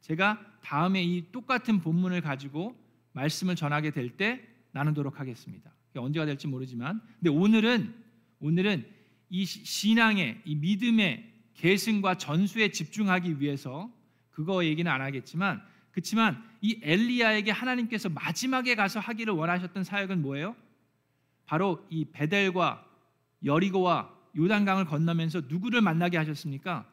제가 0.00 0.38
다음에 0.62 1.02
이 1.02 1.32
똑같은 1.32 1.80
본문을 1.80 2.20
가지고 2.20 2.76
말씀을 3.12 3.56
전하게 3.56 3.90
될 3.90 4.16
때 4.16 4.40
나누도록 4.70 5.18
하겠습니다. 5.18 5.74
언제가 5.96 6.24
될지 6.24 6.46
모르지만, 6.46 7.00
근데 7.18 7.30
오늘은 7.30 7.92
오늘은 8.38 8.86
이 9.28 9.44
신앙의 9.44 10.42
이 10.44 10.54
믿음의 10.54 11.32
계승과 11.54 12.16
전수에 12.16 12.70
집중하기 12.70 13.40
위해서 13.40 13.92
그거 14.30 14.64
얘기는 14.64 14.88
안 14.88 15.00
하겠지만, 15.00 15.60
그렇지만 15.90 16.40
이 16.60 16.78
엘리야에게 16.80 17.50
하나님께서 17.50 18.08
마지막에 18.08 18.76
가서 18.76 19.00
하기를 19.00 19.34
원하셨던 19.34 19.82
사역은 19.82 20.22
뭐예요? 20.22 20.54
바로 21.44 21.84
이 21.90 22.04
베델과 22.04 22.89
여리고와 23.44 24.14
요단강을 24.36 24.84
건너면서 24.84 25.42
누구를 25.48 25.80
만나게 25.80 26.16
하셨습니까? 26.16 26.86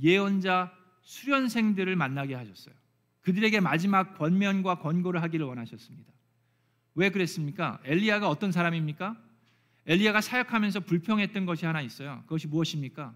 예언자 0.00 0.72
수련생들을 1.02 1.94
만나게 1.96 2.34
하셨어요. 2.34 2.74
그들에게 3.22 3.60
마지막 3.60 4.18
권면과 4.18 4.76
권고를 4.80 5.22
하기를 5.22 5.46
원하셨습니다. 5.46 6.12
왜 6.94 7.10
그랬습니까? 7.10 7.78
엘리야가 7.84 8.28
어떤 8.28 8.52
사람입니까? 8.52 9.16
엘리야가 9.86 10.20
사역하면서 10.20 10.80
불평했던 10.80 11.46
것이 11.46 11.64
하나 11.64 11.80
있어요. 11.80 12.22
그것이 12.24 12.46
무엇입니까? 12.46 13.14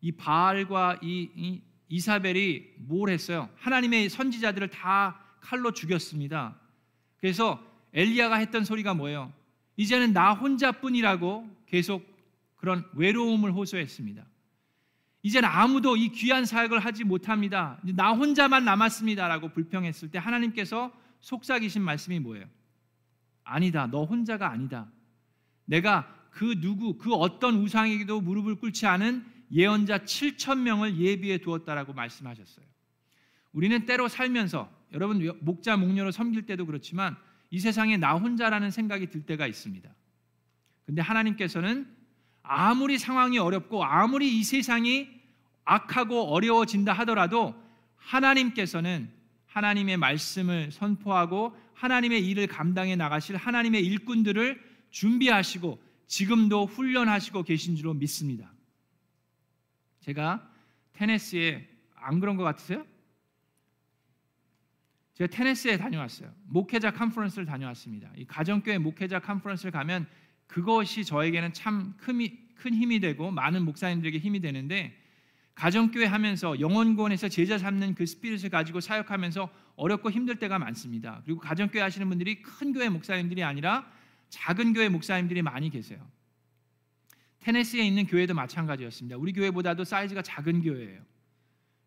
이 0.00 0.12
바알과 0.12 1.00
이, 1.02 1.30
이 1.36 1.62
이사벨이 1.88 2.74
뭘 2.78 3.10
했어요? 3.10 3.48
하나님의 3.56 4.08
선지자들을 4.08 4.68
다 4.68 5.20
칼로 5.40 5.72
죽였습니다. 5.72 6.56
그래서 7.18 7.62
엘리야가 7.92 8.36
했던 8.36 8.64
소리가 8.64 8.94
뭐예요? 8.94 9.32
이제는 9.80 10.12
나 10.12 10.34
혼자뿐이라고 10.34 11.48
계속 11.64 12.04
그런 12.56 12.84
외로움을 12.92 13.50
호소했습니다. 13.52 14.22
이제는 15.22 15.48
아무도 15.48 15.96
이 15.96 16.10
귀한 16.10 16.44
사역을 16.44 16.80
하지 16.80 17.02
못합니다. 17.02 17.80
나 17.94 18.12
혼자만 18.12 18.66
남았습니다라고 18.66 19.54
불평했을 19.54 20.10
때 20.10 20.18
하나님께서 20.18 20.92
속삭이신 21.20 21.80
말씀이 21.80 22.18
뭐예요? 22.20 22.44
아니다. 23.42 23.86
너 23.86 24.04
혼자가 24.04 24.50
아니다. 24.50 24.86
내가 25.64 26.14
그 26.30 26.60
누구 26.60 26.98
그 26.98 27.14
어떤 27.14 27.54
우상에게도 27.56 28.20
무릎을 28.20 28.56
꿇지 28.56 28.86
않은 28.86 29.24
예언자 29.50 30.00
7천 30.00 30.58
명을 30.58 30.98
예비해 30.98 31.38
두었다라고 31.38 31.94
말씀하셨어요. 31.94 32.66
우리는 33.54 33.86
때로 33.86 34.08
살면서 34.08 34.70
여러분 34.92 35.38
목자 35.40 35.78
목녀로 35.78 36.10
섬길 36.10 36.44
때도 36.44 36.66
그렇지만 36.66 37.16
이 37.50 37.58
세상에 37.58 37.96
나 37.96 38.14
혼자라는 38.14 38.70
생각이 38.70 39.08
들 39.10 39.26
때가 39.26 39.46
있습니다. 39.46 39.90
근데 40.86 41.02
하나님께서는 41.02 41.88
아무리 42.42 42.98
상황이 42.98 43.38
어렵고 43.38 43.84
아무리 43.84 44.38
이 44.38 44.44
세상이 44.44 45.08
악하고 45.64 46.32
어려워진다 46.32 46.92
하더라도 46.92 47.54
하나님께서는 47.96 49.10
하나님의 49.46 49.96
말씀을 49.96 50.70
선포하고 50.72 51.56
하나님의 51.74 52.26
일을 52.26 52.46
감당해 52.46 52.96
나가실 52.96 53.36
하나님의 53.36 53.84
일꾼들을 53.86 54.60
준비하시고 54.90 55.80
지금도 56.06 56.66
훈련하시고 56.66 57.42
계신 57.44 57.76
줄로 57.76 57.94
믿습니다. 57.94 58.52
제가 60.00 60.48
테네스에 60.94 61.68
안 61.94 62.20
그런 62.20 62.36
것 62.36 62.42
같으세요? 62.42 62.84
제가 65.20 65.30
테네스에 65.30 65.76
다녀왔어요. 65.76 66.32
목회자 66.46 66.92
컨퍼런스를 66.92 67.44
다녀왔습니다. 67.44 68.10
이 68.16 68.24
가정교회 68.24 68.78
목회자 68.78 69.18
컨퍼런스를 69.18 69.70
가면 69.70 70.06
그것이 70.46 71.04
저에게는 71.04 71.52
참 71.52 71.94
큰 72.60 72.74
힘이 72.74 73.00
되고 73.00 73.30
많은 73.30 73.64
목사님들에게 73.64 74.18
힘이 74.18 74.40
되는데 74.40 74.96
가정교회 75.54 76.06
하면서 76.06 76.58
영원권에서 76.58 77.28
제자 77.28 77.58
삼는 77.58 77.94
그 77.94 78.06
스피릿을 78.06 78.48
가지고 78.48 78.80
사역하면서 78.80 79.50
어렵고 79.76 80.10
힘들 80.10 80.36
때가 80.36 80.58
많습니다. 80.58 81.20
그리고 81.24 81.40
가정교회 81.40 81.82
하시는 81.82 82.08
분들이 82.08 82.40
큰 82.40 82.72
교회 82.72 82.88
목사님들이 82.88 83.42
아니라 83.42 83.90
작은 84.30 84.72
교회 84.72 84.88
목사님들이 84.88 85.42
많이 85.42 85.68
계세요. 85.70 86.06
테네시에 87.40 87.84
있는 87.84 88.06
교회도 88.06 88.34
마찬가지였습니다. 88.34 89.16
우리 89.16 89.32
교회보다도 89.32 89.84
사이즈가 89.84 90.22
작은 90.22 90.62
교회예요. 90.62 91.02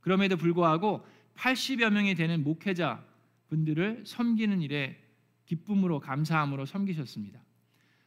그럼에도 0.02 0.38
불구하고 0.38 1.06
80여 1.36 1.90
명이 1.92 2.16
되는 2.16 2.44
목회자 2.44 3.12
분들을 3.53 4.03
섬기는 4.05 4.62
일에 4.62 5.00
기쁨으로 5.45 6.00
감사함으로 6.00 6.65
섬기셨습니다. 6.65 7.39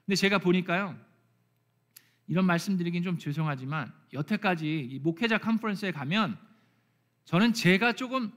근데 0.04 0.16
제가 0.16 0.38
보니까요. 0.38 0.98
이런 2.26 2.44
말씀드리긴 2.46 3.04
좀 3.04 3.18
죄송하지만 3.18 3.92
여태까지 4.12 4.88
이 4.90 4.98
목회자 4.98 5.38
컨퍼런스에 5.38 5.92
가면 5.92 6.36
저는 7.24 7.52
제가 7.52 7.92
조금 7.92 8.32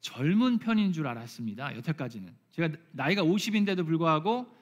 젊은 0.00 0.58
편인 0.58 0.92
줄 0.92 1.06
알았습니다. 1.06 1.76
여태까지는 1.76 2.34
제가 2.50 2.76
나이가 2.90 3.22
50인데도 3.22 3.86
불구하고 3.86 4.52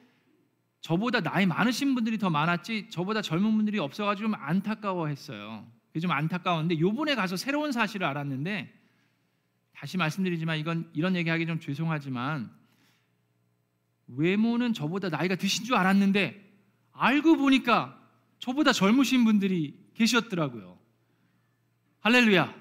저보다 0.81 1.21
나이 1.21 1.47
많으신 1.47 1.95
분들이 1.95 2.19
더 2.19 2.29
많았지 2.29 2.89
저보다 2.91 3.23
젊은 3.23 3.55
분들이 3.55 3.79
없어가지고 3.79 4.29
좀 4.29 4.35
안타까워했어요. 4.35 5.65
좀 5.99 6.11
안타까웠는데 6.11 6.79
요번에 6.79 7.15
가서 7.15 7.35
새로운 7.35 7.71
사실을 7.71 8.05
알았는데 8.05 8.76
다시 9.77 9.97
말씀드리지만 9.97 10.57
이건 10.57 10.89
이런 10.93 11.15
얘기하기 11.15 11.45
좀 11.45 11.59
죄송하지만 11.59 12.51
외모는 14.07 14.73
저보다 14.73 15.09
나이가 15.09 15.35
드신 15.35 15.65
줄 15.65 15.75
알았는데 15.75 16.43
알고 16.93 17.37
보니까 17.37 18.01
저보다 18.39 18.73
젊으신 18.73 19.23
분들이 19.23 19.77
계셨더라고요. 19.93 20.79
할렐루야. 21.99 22.55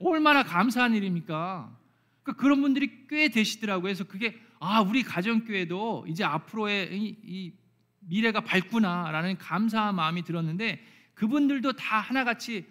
얼마나 0.00 0.44
감사한 0.44 0.94
일입니까? 0.94 1.76
그러니까 2.22 2.40
그런 2.40 2.60
분들이 2.60 3.06
꽤 3.08 3.28
되시더라고요. 3.28 3.82
그래서 3.82 4.04
그게 4.04 4.40
아 4.60 4.80
우리 4.80 5.02
가정교회도 5.02 6.06
이제 6.08 6.22
앞으로의 6.22 6.96
이, 6.96 7.16
이 7.24 7.52
미래가 8.00 8.42
밝구나라는 8.42 9.38
감사한 9.38 9.96
마음이 9.96 10.22
들었는데 10.22 10.84
그분들도 11.14 11.72
다 11.72 11.98
하나같이 11.98 12.66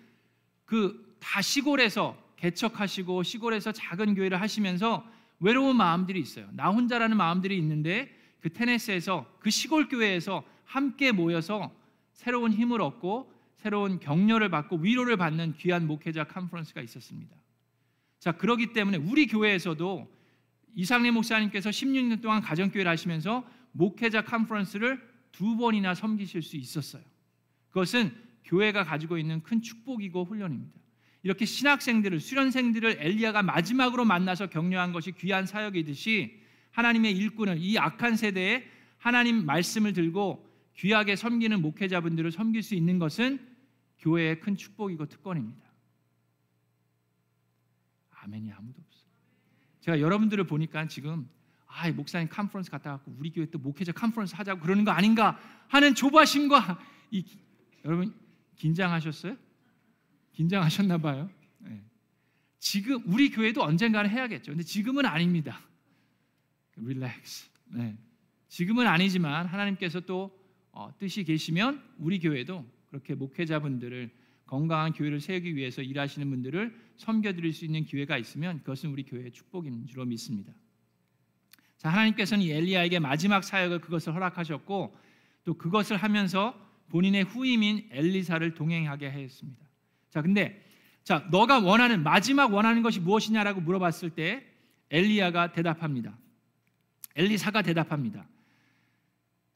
그 0.65 1.08
다 1.19 1.41
시골에서 1.41 2.17
개척하시고 2.38 3.23
시골에서 3.23 3.71
작은 3.71 4.15
교회를 4.15 4.39
하시면서 4.39 5.06
외로운 5.39 5.76
마음들이 5.76 6.19
있어요. 6.19 6.47
나 6.54 6.69
혼자라는 6.69 7.17
마음들이 7.17 7.58
있는데 7.58 8.10
그 8.39 8.50
테네스에서 8.50 9.26
그 9.39 9.50
시골 9.50 9.88
교회에서 9.88 10.43
함께 10.65 11.12
모여서 11.12 11.71
새로운 12.13 12.52
힘을 12.52 12.82
얻고 12.82 13.32
새로운 13.56 14.00
격려를 14.00 14.50
받고 14.50 14.78
위로를 14.78 15.17
받는 15.17 15.56
귀한 15.58 15.88
목회자 15.88 16.26
컨퍼런스가 16.26 16.82
있었습니다. 16.82 17.36
자, 18.19 18.32
그러기 18.32 18.73
때문에 18.73 18.97
우리 18.97 19.28
교회에서도 19.28 20.08
이상래 20.76 21.12
목사님께서 21.12 21.69
16년 21.69 22.21
동안 22.21 22.41
가정교회를 22.41 22.89
하시면서 22.89 23.47
목회자 23.71 24.23
컨퍼런스를 24.23 25.02
두 25.32 25.58
번이나 25.58 25.95
섬기실 25.95 26.41
수 26.41 26.58
있었어요. 26.58 27.04
그것은 27.69 28.15
교회가 28.43 28.84
가지고 28.84 29.17
있는 29.17 29.41
큰 29.43 29.62
축복이고 29.62 30.26
훈련입니다. 30.26 30.80
이렇게 31.23 31.45
신학생들을 31.45 32.19
수련생들을 32.19 32.97
엘리야가 32.99 33.43
마지막으로 33.43 34.06
만나서 34.06 34.47
격려한 34.47 34.93
것이 34.93 35.12
귀한 35.13 35.45
사역이듯이 35.45 36.39
하나님의 36.71 37.17
일꾼을 37.17 37.58
이 37.58 37.77
악한 37.77 38.15
세대에 38.15 38.69
하나님 38.97 39.45
말씀을 39.45 39.93
들고 39.93 40.47
귀하게 40.75 41.15
섬기는 41.15 41.62
목회자분들을 41.62 42.32
섬길 42.32 42.62
수 42.62 42.75
있는 42.75 42.99
것은 42.99 43.39
교회의 43.99 44.39
큰 44.39 44.56
축복이고 44.56 45.08
특권입니다. 45.08 45.67
아멘이 48.12 48.51
아무도 48.51 48.82
없어. 48.86 49.03
제가 49.82 49.99
여러분들을 49.99 50.43
보니까 50.45 50.88
지금 50.88 51.27
아, 51.65 51.89
목사님 51.91 52.30
컨퍼런스 52.30 52.71
갔다 52.71 52.91
왔고 52.91 53.15
우리 53.17 53.32
교회 53.32 53.45
또 53.47 53.60
목회자 53.60 53.91
컨퍼런스 53.91 54.36
하자고 54.36 54.62
그러는 54.62 54.84
거 54.84 54.91
아닌가 54.91 55.39
하는 55.67 55.95
조바심과 55.95 56.80
이, 57.12 57.25
여러분 57.86 58.13
긴장하셨어요? 58.56 59.36
긴장하셨나 60.38 61.00
봐요. 61.00 61.30
네. 61.58 61.82
지금 62.60 63.02
우리 63.08 63.32
교회도 63.32 63.63
언젠가는 63.63 64.08
해야겠죠. 64.08 64.52
근데 64.52 64.63
지금은 64.63 65.06
아닙니다. 65.06 65.60
릴렉스. 66.76 67.50
네. 67.73 67.97
지금은 68.47 68.86
아니지만 68.86 69.47
하나님께서 69.47 70.00
또 70.02 70.38
어, 70.71 70.93
뜻이 71.00 71.23
계시면 71.23 71.84
우리 71.97 72.19
교회도 72.19 72.63
그렇게 72.86 73.15
목회자분들을 73.15 74.12
건강한 74.45 74.93
교회를 74.93 75.19
세우기 75.19 75.56
위해서 75.56 75.82
일하시는 75.82 76.30
분들을 76.30 76.80
섬겨드릴 76.97 77.52
수 77.52 77.65
있는 77.65 77.84
기회가 77.84 78.17
있으면 78.19 78.60
그것은 78.60 78.91
우리 78.91 79.04
교회의 79.04 79.32
축복인 79.32 79.88
줄로 79.88 80.06
믿습니다. 80.06 80.54
자, 81.78 81.89
하나님께서는 81.89 82.45
엘리야에게 82.45 83.00
마지막 83.00 83.43
사역을 83.43 83.82
그것을 83.82 84.13
허락하셨고 84.13 84.95
또 85.45 85.54
그것을 85.56 85.97
하면서 85.97 86.54
본인의 86.89 87.23
후임인 87.23 87.89
엘리사를 87.91 88.54
동행하게 88.54 89.08
하였습니다. 89.08 89.66
자, 90.17 90.23
근데 90.23 90.60
자, 91.03 91.27
너가 91.30 91.60
원하는 91.60 92.01
마지막 92.01 92.51
원하는 92.51 92.82
것이 92.82 92.99
무엇이냐라고 92.99 93.62
물어봤을 93.62 94.10
때 94.10 94.43
엘리야가 94.89 95.51
대답합니다. 95.51 96.17
엘리사가 97.15 97.62
대답합니다. 97.62 98.27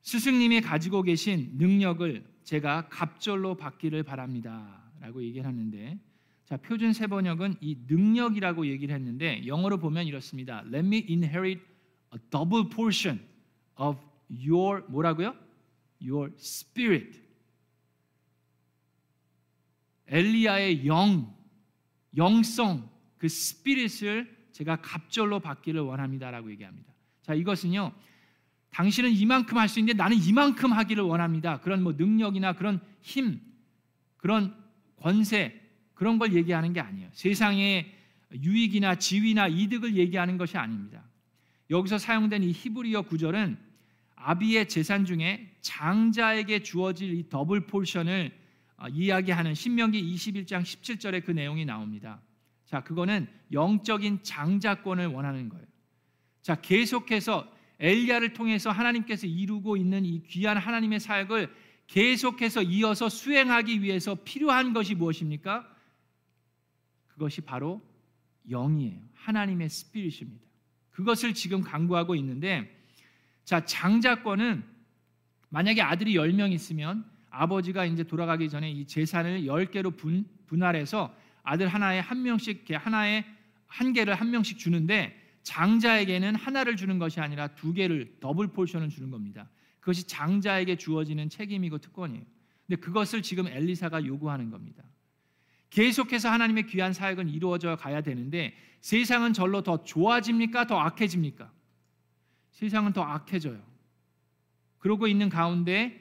스승님이 0.04 0.62
가지고 0.62 1.02
계신 1.02 1.50
능력을 1.58 2.24
제가 2.44 2.90
갑절로 2.90 3.56
받기를 3.56 4.04
바랍니다라고 4.04 5.24
얘기를 5.24 5.48
하는데 5.48 5.98
자, 6.46 6.58
표준 6.58 6.94
세번역은 6.94 7.56
이 7.60 7.76
능력이라고 7.88 8.68
얘기를 8.68 8.94
했는데 8.94 9.42
영어로 9.48 9.80
보면 9.80 10.06
이렇습니다. 10.06 10.64
Let 10.68 10.86
me 10.86 11.04
inherit 11.10 11.60
a 12.14 12.20
double 12.30 12.70
portion 12.70 13.20
of 13.78 13.98
your 14.30 14.84
뭐라고요? 14.90 15.34
Your 16.00 16.32
spirit. 16.38 17.20
엘리야의 20.12 20.86
영, 20.86 21.34
영성, 22.18 22.90
그 23.18 23.28
spirit을 23.28 24.38
제가 24.52 24.82
갑절로 24.82 25.40
받기를 25.40 25.82
원합니다라고 25.82 26.52
얘기합니다. 26.52 26.94
자, 27.22 27.34
이것은요. 27.34 27.94
당신은 28.72 29.12
이만큼 29.12 29.58
할 29.58 29.68
수 29.68 29.80
있는데 29.80 29.98
나는 29.98 30.18
이만큼 30.18 30.72
하기를 30.72 31.04
원합니다. 31.04 31.60
그런 31.60 31.84
뭐 31.84 31.94
능력이나 31.94 32.54
그런 32.54 32.80
힘, 33.02 33.40
그런 34.18 34.56
권세 34.98 35.60
그런 35.94 36.18
걸 36.20 36.34
얘기하는 36.34 36.74
게 36.74 36.80
아니에요. 36.80 37.10
세상의 37.14 37.94
유익이나 38.34 38.96
지위나 38.96 39.48
이득을 39.48 39.96
얘기하는 39.96 40.38
것이 40.38 40.58
아닙니다. 40.58 41.04
여기서 41.70 41.98
사용된 41.98 42.44
이 42.44 42.52
히브리어 42.52 43.04
구절은 43.04 43.58
아비의 44.16 44.68
재산 44.70 45.06
중에 45.06 45.54
장자에게 45.62 46.64
주어질 46.64 47.14
이 47.14 47.30
double 47.30 47.68
portion을 47.68 48.32
어, 48.32 48.41
이야기하는 48.90 49.54
신명기 49.54 50.16
21장 50.16 50.62
17절에 50.62 51.26
그 51.26 51.32
내용이 51.32 51.66
나옵니다. 51.66 52.22
자, 52.66 52.82
그거는 52.82 53.28
영적인 53.52 54.24
장자권을 54.24 55.08
원하는 55.08 55.50
거예요. 55.50 55.66
자, 56.42 56.56
계속해서 56.56 57.48
엘리야를 57.80 58.34
통해서 58.34 58.72
하나님께서 58.72 59.28
이루고 59.28 59.76
있는 59.76 60.06
이 60.06 60.24
귀한 60.24 60.58
하나님의 60.58 61.00
사역을 61.00 61.54
계속해서 61.88 62.64
이어서 62.64 63.10
수행하기 63.10 63.82
위해서 63.82 64.16
필요한 64.24 64.72
것이 64.72 64.96
무엇입니까? 64.96 65.68
그것이 67.08 67.42
바로 67.42 67.82
영이에요. 68.50 69.02
하나님의 69.16 69.70
스피릿입니다. 69.70 70.46
그것을 70.92 71.34
지금 71.34 71.62
강구하고 71.62 72.16
있는데 72.16 72.82
자, 73.44 73.66
장자권은 73.66 74.64
만약에 75.50 75.82
아들이 75.82 76.14
10명 76.14 76.54
있으면 76.54 77.11
아버지가 77.32 77.86
이제 77.86 78.04
돌아가기 78.04 78.50
전에 78.50 78.70
이 78.70 78.86
재산을 78.86 79.42
10개로 79.42 79.96
분, 79.98 80.26
분할해서 80.46 81.16
아들 81.44 81.68
하나에 81.68 82.00
한 82.00 82.22
명씩 82.22 82.66
하나에 82.72 83.26
한 83.68 83.94
개를 83.94 84.14
한 84.14 84.30
명씩 84.30 84.60
주는데 84.60 85.18
장자에게는 85.44 86.36
하나를 86.36 86.76
주는 86.76 87.00
것이 87.00 87.20
아니라 87.20 87.48
두 87.48 87.74
개를 87.74 88.18
double 88.20 88.48
portion을 88.48 88.90
주는 88.90 89.10
겁니다. 89.10 89.50
그것이 89.80 90.06
장자에게 90.08 90.76
주어지는 90.76 91.30
책임이고 91.30 91.80
특권이에요. 91.80 92.24
근데 92.68 92.80
그것을 92.80 93.22
지금 93.22 93.48
엘리사가 93.48 94.06
요구하는 94.06 94.52
겁니다. 94.52 94.84
계속해서 95.72 96.30
하나님의 96.30 96.68
귀한 96.68 96.94
사역은 96.94 97.30
이루어져 97.30 97.76
가야 97.78 98.02
되는데 98.02 98.54
세상은 98.82 99.34
절로 99.34 99.64
더 99.64 99.84
좋아집니까? 99.84 100.68
더 100.68 100.80
악해집니까? 100.80 101.52
세상은 102.52 102.94
더 102.94 103.02
악해져요. 103.02 103.62
그러고 104.80 105.08
있는 105.08 105.30
가운데 105.30 106.01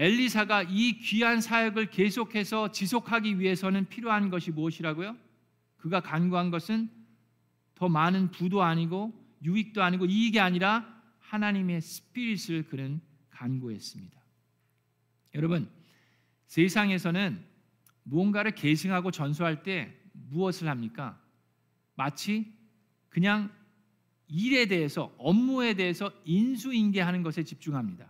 엘리사가 0.00 0.62
이 0.62 0.96
귀한 0.96 1.42
사역을 1.42 1.90
계속해서 1.90 2.72
지속하기 2.72 3.38
위해서는 3.38 3.86
필요한 3.90 4.30
것이 4.30 4.50
무엇이라고요? 4.50 5.14
그가 5.76 6.00
간구한 6.00 6.50
것은 6.50 6.88
더 7.74 7.90
많은 7.90 8.30
부도 8.30 8.62
아니고 8.62 9.12
유익도 9.44 9.82
아니고 9.82 10.06
이익이 10.06 10.40
아니라 10.40 10.90
하나님의 11.18 11.82
스피릿을 11.82 12.68
그는 12.70 13.02
간구했습니다. 13.28 14.18
여러분, 15.34 15.70
세상에서는 16.46 17.44
무언가를 18.04 18.52
계승하고 18.52 19.10
전수할 19.10 19.62
때 19.62 19.94
무엇을 20.12 20.68
합니까? 20.68 21.20
마치 21.94 22.50
그냥 23.10 23.52
일에 24.28 24.64
대해서 24.64 25.14
업무에 25.18 25.74
대해서 25.74 26.10
인수인계하는 26.24 27.22
것에 27.22 27.44
집중합니다. 27.44 28.09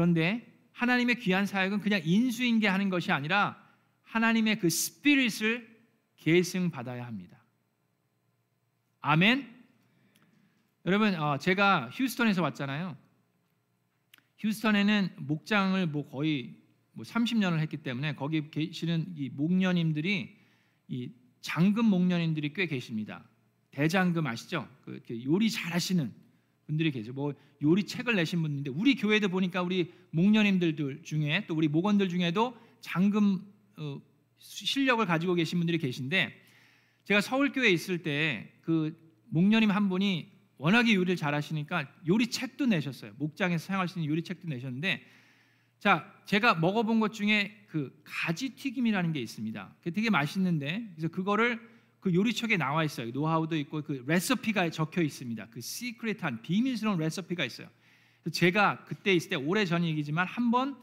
그런데 0.00 0.50
하나님의 0.72 1.16
귀한 1.16 1.44
사역은 1.44 1.80
그냥 1.80 2.00
인수인계하는 2.02 2.88
것이 2.88 3.12
아니라 3.12 3.62
하나님의 4.00 4.58
그 4.58 4.70
스피릿을 4.70 5.68
계승 6.16 6.70
받아야 6.70 7.06
합니다. 7.06 7.44
아멘. 9.02 9.62
여러분, 10.86 11.14
어, 11.16 11.36
제가 11.36 11.90
휴스턴에서 11.92 12.40
왔잖아요. 12.40 12.96
휴스턴에는 14.38 15.16
목장을 15.18 15.86
뭐 15.88 16.08
거의 16.08 16.56
뭐 16.92 17.04
30년을 17.04 17.58
했기 17.58 17.76
때문에 17.76 18.14
거기 18.14 18.50
계시는 18.50 19.12
이 19.18 19.28
목녀님들이 19.28 20.34
이 20.88 21.12
장금 21.42 21.84
목녀님들이 21.84 22.54
꽤 22.54 22.66
계십니다. 22.66 23.28
대장금 23.70 24.26
아시죠? 24.26 24.66
그 24.80 25.02
요리 25.26 25.50
잘하시는 25.50 26.10
분들이 26.64 26.90
계세요. 26.90 27.12
뭐 27.12 27.34
요리 27.62 27.84
책을 27.84 28.14
내신 28.16 28.42
분인데 28.42 28.70
우리 28.70 28.94
교회도 28.94 29.28
보니까 29.28 29.62
우리 29.62 29.92
목녀님들 30.10 31.02
중에 31.02 31.44
또 31.46 31.54
우리 31.54 31.68
목원들 31.68 32.08
중에도 32.08 32.56
장금 32.80 33.40
어, 33.76 34.00
실력을 34.38 35.04
가지고 35.04 35.34
계신 35.34 35.58
분들이 35.58 35.78
계신데 35.78 36.34
제가 37.04 37.20
서울 37.20 37.52
교회에 37.52 37.70
있을 37.70 37.98
때 37.98 38.60
그 38.70 38.96
목녀님 39.30 39.72
한 39.72 39.88
분이 39.88 40.30
워낙에 40.58 40.94
요리를 40.94 41.16
잘하시니까 41.16 41.92
요리 42.06 42.28
책도 42.28 42.66
내셨어요. 42.66 43.12
목장에서 43.18 43.66
사용할 43.66 43.88
수 43.88 43.98
있는 43.98 44.08
요리 44.10 44.22
책도 44.22 44.46
내셨는데 44.46 45.02
자 45.80 46.12
제가 46.26 46.54
먹어본 46.54 47.00
것 47.00 47.12
중에 47.12 47.66
그 47.66 48.00
가지 48.04 48.50
튀김이라는 48.50 49.12
게 49.12 49.20
있습니다. 49.20 49.74
그게 49.78 49.90
되게 49.90 50.08
맛있는데 50.08 50.86
그래서 50.94 51.08
그거를 51.08 51.60
그 52.00 52.14
요리책에 52.14 52.56
나와 52.56 52.82
있어요. 52.82 53.10
노하우도 53.10 53.56
있고 53.58 53.82
그 53.82 54.02
레시피가 54.06 54.70
적혀 54.70 55.02
있습니다. 55.02 55.48
그 55.50 55.60
시크릿한 55.60 56.42
비밀스러운 56.42 56.98
레시피가 56.98 57.44
있어요. 57.44 57.68
제가 58.32 58.84
그때 58.84 59.14
있을 59.14 59.30
때 59.30 59.36
오래 59.36 59.64
전 59.64 59.84
얘기지만 59.84 60.26
한번 60.26 60.76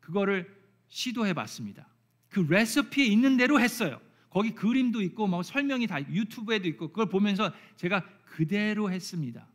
그거를 0.00 0.56
시도해 0.88 1.34
봤습니다. 1.34 1.88
그 2.28 2.40
레시피에 2.40 3.04
있는 3.04 3.36
대로 3.36 3.60
했어요. 3.60 4.00
거기 4.30 4.54
그림도 4.54 5.02
있고 5.02 5.26
뭐 5.26 5.42
설명이 5.42 5.88
다 5.88 6.00
유튜브에도 6.08 6.68
있고 6.68 6.88
그걸 6.88 7.08
보면서 7.08 7.52
제가 7.76 8.04
그대로 8.24 8.90
했습니다. 8.90 9.46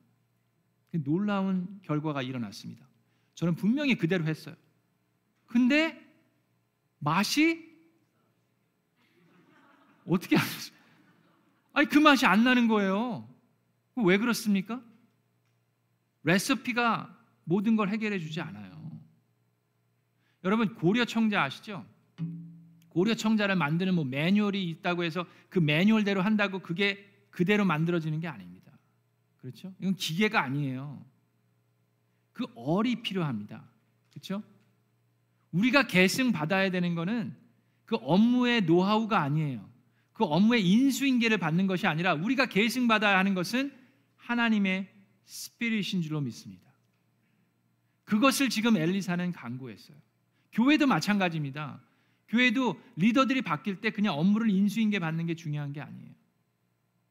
놀라운 0.91 1.79
결과가 1.83 2.21
일어났습니다. 2.21 2.85
저는 3.35 3.55
분명히 3.55 3.95
그대로 3.95 4.25
했어요. 4.25 4.55
근데 5.45 6.01
맛이 6.99 7.73
어떻게 10.05 10.37
알았어요? 10.37 10.75
아니 11.75 11.87
그 11.87 11.99
맛이 11.99 12.25
안 12.25 12.45
나는 12.45 12.69
거예요. 12.69 13.29
왜 13.97 14.17
그렇습니까? 14.17 14.81
레시피가 16.23 17.13
모든 17.43 17.75
걸 17.75 17.89
해결해 17.89 18.17
주지 18.17 18.39
않아요. 18.39 18.75
여러분 20.45 20.73
고려 20.75 21.03
청자 21.03 21.43
아시죠? 21.43 21.85
고려 22.87 23.13
청자를 23.13 23.57
만드는 23.57 23.93
뭐 23.93 24.05
매뉴얼이 24.05 24.69
있다고 24.69 25.03
해서 25.03 25.25
그 25.49 25.59
매뉴얼대로 25.59 26.21
한다고 26.21 26.59
그게 26.59 27.11
그대로 27.29 27.65
만들어지는 27.65 28.21
게 28.21 28.27
아닙니다. 28.29 28.71
그렇죠? 29.37 29.73
이건 29.79 29.95
기계가 29.95 30.41
아니에요. 30.41 31.05
그 32.31 32.45
얼이 32.55 33.01
필요합니다. 33.01 33.65
그렇죠? 34.11 34.41
우리가 35.51 35.87
계승 35.87 36.31
받아야 36.31 36.71
되는 36.71 36.95
거는 36.95 37.35
그 37.83 37.97
업무의 37.97 38.61
노하우가 38.61 39.21
아니에요. 39.21 39.74
그 40.15 40.23
업무의 40.23 40.65
인수인계를 40.65 41.37
받는 41.37 41.67
것이 41.67 41.87
아니라 41.87 42.13
우리가 42.13 42.45
계승받아야 42.45 43.17
하는 43.17 43.33
것은 43.33 43.71
하나님의 44.15 44.87
스피릿인 45.25 46.01
줄로 46.01 46.21
믿습니다. 46.21 46.63
그것을 48.05 48.49
지금 48.49 48.77
엘리사는 48.77 49.33
강구했어요. 49.33 49.97
교회도 50.53 50.87
마찬가지입니다. 50.87 51.81
교회도 52.29 52.81
리더들이 52.95 53.41
바뀔 53.41 53.81
때 53.81 53.89
그냥 53.89 54.17
업무를 54.17 54.49
인수인계 54.49 54.99
받는 54.99 55.25
게 55.25 55.35
중요한 55.35 55.73
게 55.73 55.81
아니에요. 55.81 56.13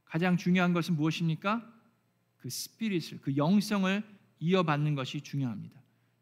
가장 0.07 0.39
중요한 0.39 0.73
것은 0.73 0.97
무엇입니까? 0.97 1.63
그 2.39 2.49
스피릿을, 2.49 3.21
그 3.21 3.37
영성을 3.37 4.03
이어받는 4.41 4.95
것이 4.95 5.21
중요합니다. 5.21 5.79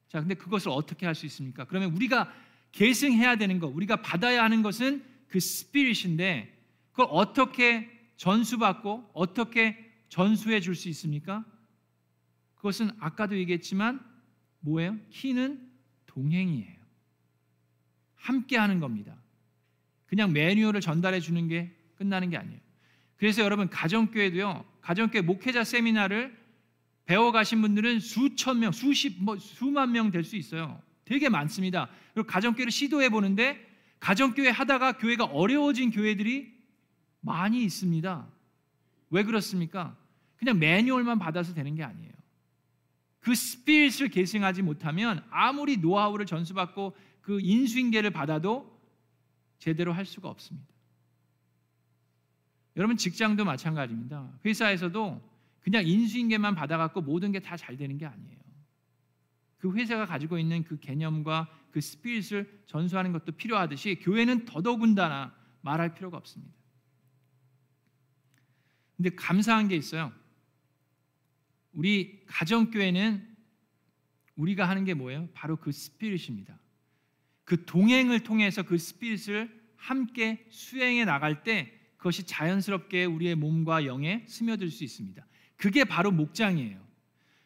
자, 0.08 0.18
근데 0.18 0.34
그것을 0.34 0.70
어떻게 0.70 1.06
할 1.06 1.14
수 1.14 1.26
있습니까? 1.26 1.64
그러면 1.64 1.92
우리가 1.94 2.32
계승해야 2.72 3.36
되는 3.36 3.60
것, 3.60 3.68
우리가 3.68 4.02
받아야 4.02 4.42
하는 4.42 4.62
것은 4.62 5.04
그 5.28 5.38
스피릿인데 5.38 6.61
그걸 6.92 7.06
어떻게 7.10 7.90
전수받고 8.16 9.10
어떻게 9.14 9.76
전수해 10.08 10.60
줄 10.60 10.74
수 10.76 10.88
있습니까? 10.90 11.44
그것은 12.54 12.90
아까도 13.00 13.36
얘기했지만 13.36 14.00
뭐예요? 14.60 14.96
키는 15.10 15.68
동행이에요. 16.06 16.80
함께 18.14 18.56
하는 18.56 18.78
겁니다. 18.78 19.16
그냥 20.06 20.32
매뉴얼을 20.32 20.80
전달해 20.80 21.18
주는 21.18 21.48
게 21.48 21.74
끝나는 21.96 22.30
게 22.30 22.36
아니에요. 22.36 22.60
그래서 23.16 23.42
여러분 23.42 23.68
가정교회도요. 23.68 24.64
가정교회 24.82 25.22
목회자 25.22 25.64
세미나를 25.64 26.36
배워 27.04 27.32
가신 27.32 27.60
분들은 27.62 27.98
수천 28.00 28.60
명, 28.60 28.70
수십 28.72 29.16
뭐 29.22 29.36
수만 29.38 29.92
명 29.92 30.10
될 30.10 30.22
수 30.22 30.36
있어요. 30.36 30.80
되게 31.04 31.28
많습니다. 31.28 31.88
그리고 32.14 32.26
가정교회를 32.28 32.70
시도해 32.70 33.08
보는데 33.08 33.58
가정교회 33.98 34.50
하다가 34.50 34.98
교회가 34.98 35.24
어려워진 35.24 35.90
교회들이 35.90 36.51
많이 37.22 37.64
있습니다. 37.64 38.28
왜 39.10 39.22
그렇습니까? 39.24 39.96
그냥 40.36 40.58
매뉴얼만 40.58 41.18
받아서 41.18 41.54
되는 41.54 41.74
게 41.74 41.82
아니에요. 41.82 42.12
그 43.20 43.34
스피릿을 43.34 44.08
계승하지 44.10 44.62
못하면 44.62 45.24
아무리 45.30 45.76
노하우를 45.78 46.26
전수받고 46.26 46.96
그 47.22 47.40
인수인계를 47.40 48.10
받아도 48.10 48.70
제대로 49.58 49.92
할 49.92 50.04
수가 50.04 50.28
없습니다. 50.28 50.68
여러분 52.76 52.96
직장도 52.96 53.44
마찬가지입니다. 53.44 54.38
회사에서도 54.44 55.30
그냥 55.60 55.86
인수인계만 55.86 56.54
받아갖고 56.56 57.00
모든 57.02 57.30
게 57.32 57.38
다 57.38 57.56
잘 57.56 57.76
되는 57.76 57.96
게 57.96 58.06
아니에요. 58.06 58.42
그 59.58 59.72
회사가 59.72 60.06
가지고 60.06 60.38
있는 60.38 60.64
그 60.64 60.80
개념과 60.80 61.48
그 61.70 61.80
스피릿을 61.80 62.64
전수하는 62.66 63.12
것도 63.12 63.32
필요하듯이 63.32 64.00
교회는 64.02 64.46
더더군다나 64.46 65.32
말할 65.60 65.94
필요가 65.94 66.16
없습니다. 66.16 66.52
근데 69.02 69.16
감사한 69.16 69.66
게 69.66 69.74
있어요. 69.74 70.12
우리 71.72 72.22
가정교회는 72.26 73.26
우리가 74.36 74.68
하는 74.68 74.84
게 74.84 74.94
뭐예요? 74.94 75.28
바로 75.34 75.56
그 75.56 75.72
스피릿입니다. 75.72 76.56
그 77.42 77.64
동행을 77.64 78.20
통해서 78.20 78.62
그 78.62 78.78
스피릿을 78.78 79.60
함께 79.74 80.46
수행해 80.50 81.04
나갈 81.04 81.42
때 81.42 81.72
그것이 81.96 82.22
자연스럽게 82.26 83.04
우리의 83.06 83.34
몸과 83.34 83.86
영에 83.86 84.24
스며들 84.28 84.70
수 84.70 84.84
있습니다. 84.84 85.26
그게 85.56 85.82
바로 85.82 86.12
목장이에요. 86.12 86.80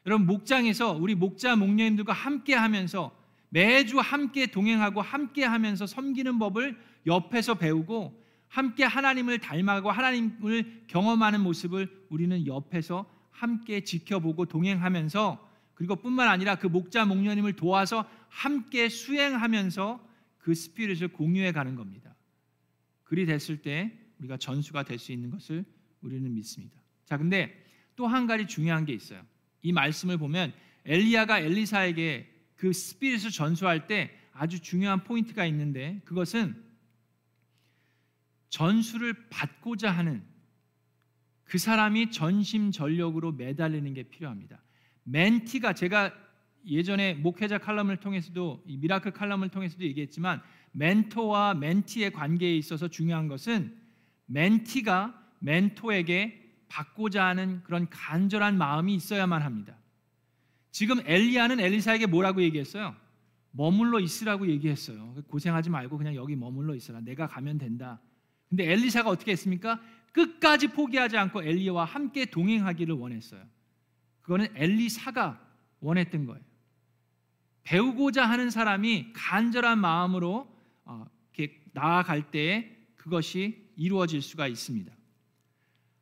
여러분 0.04 0.26
목장에서 0.26 0.92
우리 0.92 1.14
목자 1.14 1.56
목녀님들과 1.56 2.12
함께 2.12 2.52
하면서 2.52 3.18
매주 3.48 3.98
함께 3.98 4.46
동행하고 4.46 5.00
함께 5.00 5.42
하면서 5.42 5.86
섬기는 5.86 6.38
법을 6.38 6.78
옆에서 7.06 7.54
배우고 7.54 8.25
함께 8.48 8.84
하나님을 8.84 9.38
닮아가고 9.38 9.90
하나님을 9.90 10.84
경험하는 10.86 11.40
모습을 11.40 12.06
우리는 12.10 12.46
옆에서 12.46 13.10
함께 13.30 13.82
지켜보고 13.82 14.46
동행하면서 14.46 15.46
그리고 15.74 15.96
뿐만 15.96 16.28
아니라 16.28 16.54
그 16.54 16.66
목자 16.66 17.04
목녀님을 17.04 17.54
도와서 17.54 18.08
함께 18.28 18.88
수행하면서 18.88 20.06
그 20.38 20.54
스피릿을 20.54 21.08
공유해 21.08 21.52
가는 21.52 21.74
겁니다. 21.74 22.14
그리 23.04 23.26
됐을 23.26 23.60
때 23.60 23.92
우리가 24.18 24.38
전수가 24.38 24.84
될 24.84 24.98
수 24.98 25.12
있는 25.12 25.30
것을 25.30 25.64
우리는 26.00 26.32
믿습니다. 26.32 26.76
자, 27.04 27.18
근데 27.18 27.64
또 27.94 28.06
한 28.06 28.26
가지 28.26 28.46
중요한 28.46 28.84
게 28.84 28.92
있어요. 28.92 29.22
이 29.62 29.72
말씀을 29.72 30.16
보면 30.18 30.52
엘리야가 30.84 31.40
엘리사에게 31.40 32.32
그 32.56 32.72
스피릿을 32.72 33.30
전수할 33.30 33.86
때 33.86 34.10
아주 34.32 34.60
중요한 34.60 35.04
포인트가 35.04 35.44
있는데 35.46 36.00
그것은 36.04 36.62
전수를 38.48 39.28
받고자 39.30 39.90
하는 39.90 40.22
그 41.44 41.58
사람이 41.58 42.10
전심전력으로 42.10 43.32
매달리는 43.32 43.92
게 43.94 44.04
필요합니다. 44.04 44.62
멘티가 45.04 45.74
제가 45.74 46.12
예전에 46.66 47.14
목회자 47.14 47.58
칼럼을 47.58 47.98
통해서도 47.98 48.64
이 48.66 48.76
미라클 48.78 49.12
칼럼을 49.12 49.48
통해서도 49.50 49.84
얘기했지만 49.84 50.42
멘토와 50.72 51.54
멘티의 51.54 52.12
관계에 52.12 52.56
있어서 52.56 52.88
중요한 52.88 53.28
것은 53.28 53.76
멘티가 54.26 55.26
멘토에게 55.38 56.42
받고자 56.68 57.24
하는 57.24 57.62
그런 57.62 57.88
간절한 57.88 58.58
마음이 58.58 58.94
있어야만 58.94 59.42
합니다. 59.42 59.76
지금 60.72 61.00
엘리야는 61.06 61.60
엘리사에게 61.60 62.06
뭐라고 62.06 62.42
얘기했어요? 62.42 62.96
머물러 63.52 64.00
있으라고 64.00 64.48
얘기했어요. 64.48 65.14
고생하지 65.28 65.70
말고 65.70 65.96
그냥 65.96 66.14
여기 66.16 66.36
머물러 66.36 66.74
있어라. 66.74 67.00
내가 67.00 67.26
가면 67.26 67.58
된다. 67.58 68.00
근데 68.48 68.70
엘리사가 68.72 69.10
어떻게 69.10 69.32
했습니까? 69.32 69.80
끝까지 70.12 70.68
포기하지 70.68 71.16
않고 71.16 71.42
엘리야와 71.42 71.84
함께 71.84 72.24
동행하기를 72.24 72.94
원했어요. 72.94 73.42
그거는 74.22 74.48
엘리사가 74.54 75.40
원했던 75.80 76.26
거예요. 76.26 76.40
배우고자 77.64 78.24
하는 78.24 78.50
사람이 78.50 79.12
간절한 79.12 79.78
마음으로 79.78 80.48
어, 80.84 81.06
나아갈 81.72 82.30
때 82.30 82.76
그것이 82.94 83.70
이루어질 83.76 84.22
수가 84.22 84.48
있습니다. 84.48 84.92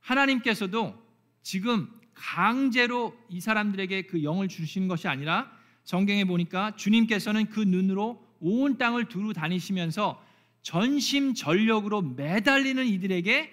하나님께서도 0.01 1.03
지금 1.43 1.91
강제로 2.15 3.19
이 3.29 3.41
사람들에게 3.41 4.03
그 4.03 4.23
영을 4.23 4.49
주시는 4.49 4.89
것이 4.89 5.09
아니라 5.09 5.51
성경에 5.83 6.25
보니까 6.25 6.77
주님께서는 6.77 7.47
그 7.47 7.61
눈으로 7.61 8.25
온 8.41 8.79
땅을 8.79 9.07
두루 9.07 9.33
다니시면서 9.33 10.24
전심 10.65 11.35
전력으로 11.35 12.01
매달리는 12.01 12.87
이들에게 12.87 13.51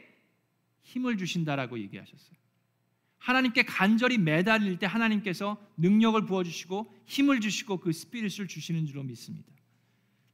힘을 0.81 1.17
주신다라고 1.17 1.77
얘기하셨어요. 1.77 2.31
하나님께 3.17 3.63
간절히 3.63 4.17
매달릴 4.17 4.79
때 4.79 4.85
하나님께서 4.87 5.61
능력을 5.75 6.25
부어 6.25 6.43
주시고 6.43 6.95
힘을 7.05 7.41
주시고 7.41 7.81
그 7.81 7.91
스피릿을 7.91 8.47
주시는 8.47 8.85
줄로 8.85 9.03
믿습니다. 9.03 9.51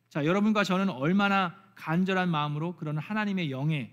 자, 0.08 0.24
여러분과 0.24 0.63
저는 0.63 0.90
얼마나 0.90 1.62
간절한 1.76 2.30
마음으로 2.30 2.76
그런 2.76 3.00
하나님의 3.00 3.50
영에 3.50 3.92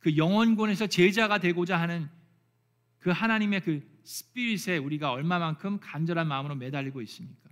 그 0.00 0.18
영원권에서 0.18 0.86
제자가 0.86 1.38
되고자 1.38 1.80
하는 1.80 2.10
그 2.98 3.10
하나님의 3.10 3.62
그 3.62 4.00
스피릿에 4.04 4.76
우리가 4.76 5.12
얼마만큼 5.12 5.80
간절한 5.80 6.28
마음으로 6.28 6.56
매달리고 6.56 7.00
있습니까? 7.02 7.48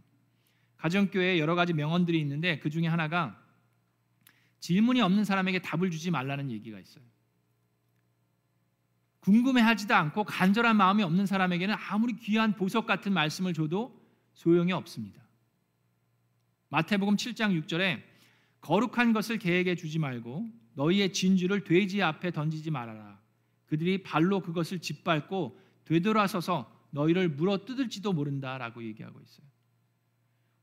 가정교회에 0.76 1.38
여러 1.38 1.54
가지 1.54 1.72
명언들이 1.72 2.20
있는데 2.20 2.58
그 2.58 2.68
중에 2.68 2.86
하나가 2.86 3.42
질문이 4.60 5.00
없는 5.00 5.24
사람에게 5.24 5.60
답을 5.60 5.90
주지 5.90 6.10
말라는 6.10 6.50
얘기가 6.50 6.78
있어요. 6.78 7.04
궁금해하지도 9.20 9.94
않고 9.94 10.24
간절한 10.24 10.76
마음이 10.76 11.02
없는 11.02 11.26
사람에게는 11.26 11.74
아무리 11.88 12.14
귀한 12.16 12.54
보석 12.54 12.86
같은 12.86 13.12
말씀을 13.12 13.54
줘도 13.54 14.00
소용이 14.34 14.72
없습니다. 14.72 15.22
마태복음 16.68 17.16
7장 17.16 17.60
6절에 17.62 18.02
거룩한 18.60 19.12
것을 19.12 19.38
개에게 19.38 19.74
주지 19.74 19.98
말고 19.98 20.48
너희의 20.74 21.12
진주를 21.12 21.64
돼지 21.64 22.02
앞에 22.02 22.30
던지지 22.30 22.70
말아라. 22.70 23.20
그들이 23.66 24.02
발로 24.02 24.40
그것을 24.40 24.80
짓밟고 24.80 25.58
되돌아서서 25.84 26.70
너희를 26.90 27.28
물어 27.30 27.64
뜯을지도 27.64 28.12
모른다라고 28.12 28.84
얘기하고 28.84 29.20
있어요. 29.20 29.46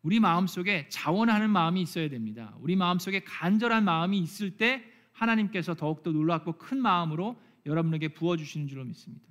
우리 0.03 0.19
마음속에 0.19 0.87
자원하는 0.89 1.49
마음이 1.49 1.81
있어야 1.81 2.09
됩니다. 2.09 2.53
우리 2.59 2.75
마음속에 2.75 3.21
간절한 3.21 3.85
마음이 3.85 4.19
있을 4.19 4.57
때 4.57 4.83
하나님께서 5.13 5.75
더욱더 5.75 6.11
놀랍고 6.11 6.57
큰 6.57 6.81
마음으로 6.81 7.41
여러분에게 7.65 8.09
부어 8.09 8.35
주시는 8.35 8.67
줄로 8.67 8.83
믿습니다. 8.83 9.25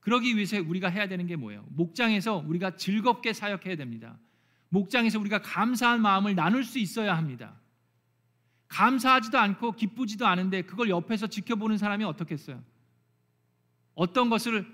그러기 0.00 0.34
위해서 0.34 0.60
우리가 0.60 0.88
해야 0.88 1.08
되는 1.08 1.26
게 1.26 1.36
뭐예요? 1.36 1.64
목장에서 1.70 2.36
우리가 2.46 2.76
즐겁게 2.76 3.32
사역해야 3.32 3.76
됩니다. 3.76 4.18
목장에서 4.70 5.20
우리가 5.20 5.42
감사한 5.42 6.02
마음을 6.02 6.34
나눌 6.34 6.64
수 6.64 6.78
있어야 6.80 7.16
합니다. 7.16 7.54
감사하지도 8.68 9.38
않고 9.38 9.72
기쁘지도 9.72 10.26
않은데 10.26 10.62
그걸 10.62 10.90
옆에서 10.90 11.28
지켜보는 11.28 11.78
사람이 11.78 12.02
어떻겠어요? 12.04 12.60
어떤 13.94 14.30
것을 14.30 14.66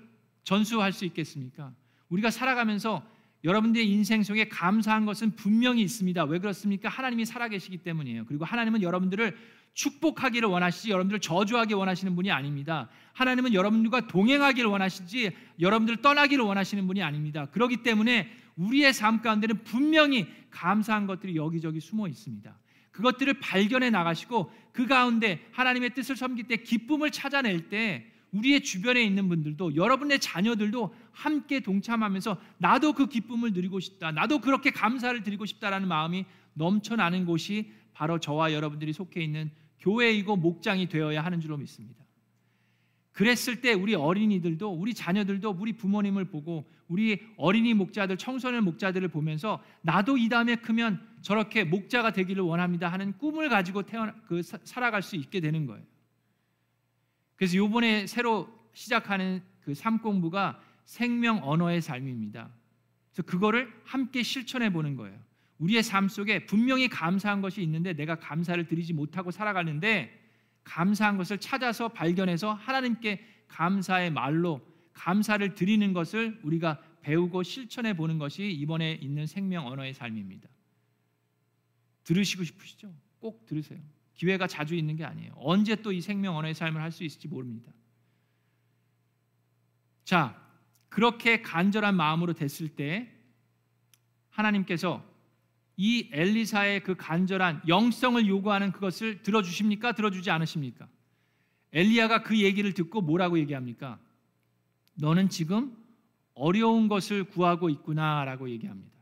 전수할 0.43 0.91
수 0.91 1.05
있겠습니까? 1.05 1.73
우리가 2.09 2.31
살아가면서 2.31 3.05
여러분들의 3.43 3.89
인생 3.89 4.23
속에 4.23 4.47
감사한 4.47 5.05
것은 5.05 5.35
분명히 5.35 5.81
있습니다. 5.81 6.23
왜 6.25 6.39
그렇습니까? 6.39 6.89
하나님이 6.89 7.25
살아계시기 7.25 7.79
때문이에요. 7.79 8.25
그리고 8.25 8.45
하나님은 8.45 8.81
여러분들을 8.81 9.35
축복하기를 9.73 10.47
원하시지 10.47 10.91
여러분들을 10.91 11.19
저주하기 11.19 11.73
원하시는 11.73 12.15
분이 12.15 12.31
아닙니다. 12.31 12.89
하나님은 13.13 13.53
여러분들과 13.53 14.07
동행하기를 14.07 14.69
원하시지 14.69 15.31
여러분들을 15.59 16.01
떠나기를 16.01 16.43
원하시는 16.43 16.85
분이 16.87 17.01
아닙니다. 17.01 17.47
그렇기 17.47 17.77
때문에 17.77 18.31
우리의 18.55 18.93
삶 18.93 19.21
가운데는 19.21 19.63
분명히 19.63 20.27
감사한 20.51 21.07
것들이 21.07 21.35
여기저기 21.35 21.79
숨어 21.79 22.07
있습니다. 22.07 22.55
그것들을 22.91 23.33
발견해 23.39 23.89
나가시고 23.89 24.51
그 24.71 24.85
가운데 24.85 25.43
하나님의 25.51 25.95
뜻을 25.95 26.15
섬길 26.15 26.47
때 26.47 26.57
기쁨을 26.57 27.09
찾아낼 27.09 27.69
때 27.69 28.05
우리의 28.33 28.61
주변에 28.61 29.03
있는 29.03 29.29
분들도 29.29 29.75
여러분의 29.75 30.19
자녀들도 30.19 30.93
함께 31.11 31.59
동참하면서 31.59 32.37
나도 32.57 32.93
그 32.93 33.07
기쁨을 33.07 33.53
누리고 33.53 33.79
싶다. 33.79 34.11
나도 34.11 34.39
그렇게 34.39 34.71
감사를 34.71 35.23
드리고 35.23 35.45
싶다라는 35.45 35.87
마음이 35.87 36.25
넘쳐나는 36.53 37.25
곳이 37.25 37.71
바로 37.93 38.19
저와 38.19 38.53
여러분들이 38.53 38.91
속해 38.91 39.23
있는 39.23 39.51
교회이고 39.79 40.35
목장이 40.35 40.89
되어야 40.89 41.23
하는 41.23 41.39
줄로 41.39 41.57
믿습니다. 41.57 42.03
그랬을 43.11 43.61
때 43.61 43.73
우리 43.73 43.93
어린이들도 43.93 44.67
우리 44.71 44.95
자녀들도 44.95 45.55
우리 45.59 45.73
부모님을 45.73 46.25
보고 46.25 46.67
우리 46.87 47.21
어린이 47.37 47.75
목자들 47.75 48.17
청소년 48.17 48.63
목자들을 48.63 49.07
보면서 49.09 49.63
나도 49.81 50.17
이 50.17 50.29
다음에 50.29 50.55
크면 50.55 50.99
저렇게 51.21 51.63
목자가 51.63 52.11
되기를 52.11 52.43
원합니다 52.43 52.91
하는 52.91 53.15
꿈을 53.19 53.49
가지고 53.49 53.83
태어나 53.83 54.15
그 54.25 54.41
살아갈 54.41 55.03
수 55.03 55.15
있게 55.15 55.39
되는 55.39 55.67
거예요. 55.67 55.83
그래서 57.35 57.57
요번에 57.57 58.07
새로 58.07 58.47
시작하는 58.73 59.41
그 59.61 59.73
삶공부가 59.73 60.61
생명 60.85 61.39
언어의 61.43 61.81
삶입니다. 61.81 62.49
그래서 63.11 63.23
그거를 63.23 63.71
함께 63.85 64.23
실천해 64.23 64.71
보는 64.71 64.95
거예요. 64.95 65.17
우리의 65.59 65.83
삶 65.83 66.09
속에 66.09 66.45
분명히 66.45 66.89
감사한 66.89 67.41
것이 67.41 67.61
있는데 67.61 67.93
내가 67.93 68.15
감사를 68.15 68.65
드리지 68.67 68.93
못하고 68.93 69.31
살아가는데 69.31 70.19
감사한 70.63 71.17
것을 71.17 71.37
찾아서 71.37 71.89
발견해서 71.89 72.53
하나님께 72.53 73.23
감사의 73.47 74.11
말로 74.11 74.61
감사를 74.93 75.53
드리는 75.53 75.93
것을 75.93 76.39
우리가 76.43 76.81
배우고 77.01 77.43
실천해 77.43 77.95
보는 77.95 78.17
것이 78.17 78.49
이번에 78.49 78.93
있는 78.93 79.27
생명 79.27 79.67
언어의 79.67 79.93
삶입니다. 79.93 80.49
들으시고 82.03 82.43
싶으시죠? 82.43 82.93
꼭 83.19 83.45
들으세요. 83.45 83.79
기회가 84.23 84.47
자주 84.47 84.73
있는 84.75 84.95
게 84.95 85.03
아니에요. 85.03 85.33
언제 85.35 85.75
또 85.75 85.91
이 85.91 85.99
생명 85.99 86.37
언어의 86.37 86.53
삶을 86.53 86.81
할 86.81 86.91
수 86.91 87.03
있을지 87.03 87.27
모릅니다. 87.27 87.73
자, 90.05 90.41
그렇게 90.87 91.41
간절한 91.41 91.95
마음으로 91.95 92.31
됐을 92.33 92.69
때 92.69 93.11
하나님께서 94.29 95.03
이 95.75 96.09
엘리사의 96.13 96.83
그 96.83 96.95
간절한 96.95 97.63
영성을 97.67 98.25
요구하는 98.25 98.71
그것을 98.71 99.23
들어주십니까? 99.23 99.91
들어주지 99.91 100.29
않으십니까? 100.31 100.87
엘리야가 101.73 102.23
그 102.23 102.39
얘기를 102.39 102.73
듣고 102.73 103.01
뭐라고 103.01 103.37
얘기합니까? 103.39 103.99
너는 104.93 105.27
지금 105.27 105.75
어려운 106.33 106.87
것을 106.87 107.25
구하고 107.25 107.69
있구나라고 107.69 108.49
얘기합니다. 108.49 108.93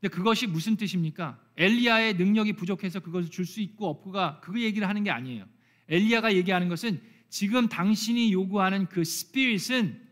근데 0.00 0.14
그것이 0.14 0.46
무슨 0.46 0.76
뜻입니까? 0.76 1.38
엘리야의 1.56 2.14
능력이 2.14 2.54
부족해서 2.54 3.00
그것을 3.00 3.30
줄 3.30 3.46
수 3.46 3.60
있고 3.60 3.88
없고가 3.88 4.40
그 4.40 4.62
얘기를 4.62 4.88
하는 4.88 5.04
게 5.04 5.10
아니에요. 5.10 5.46
엘리야가 5.88 6.34
얘기하는 6.34 6.68
것은 6.68 7.00
지금 7.28 7.68
당신이 7.68 8.32
요구하는 8.32 8.86
그 8.86 9.04
스피릿은 9.04 10.02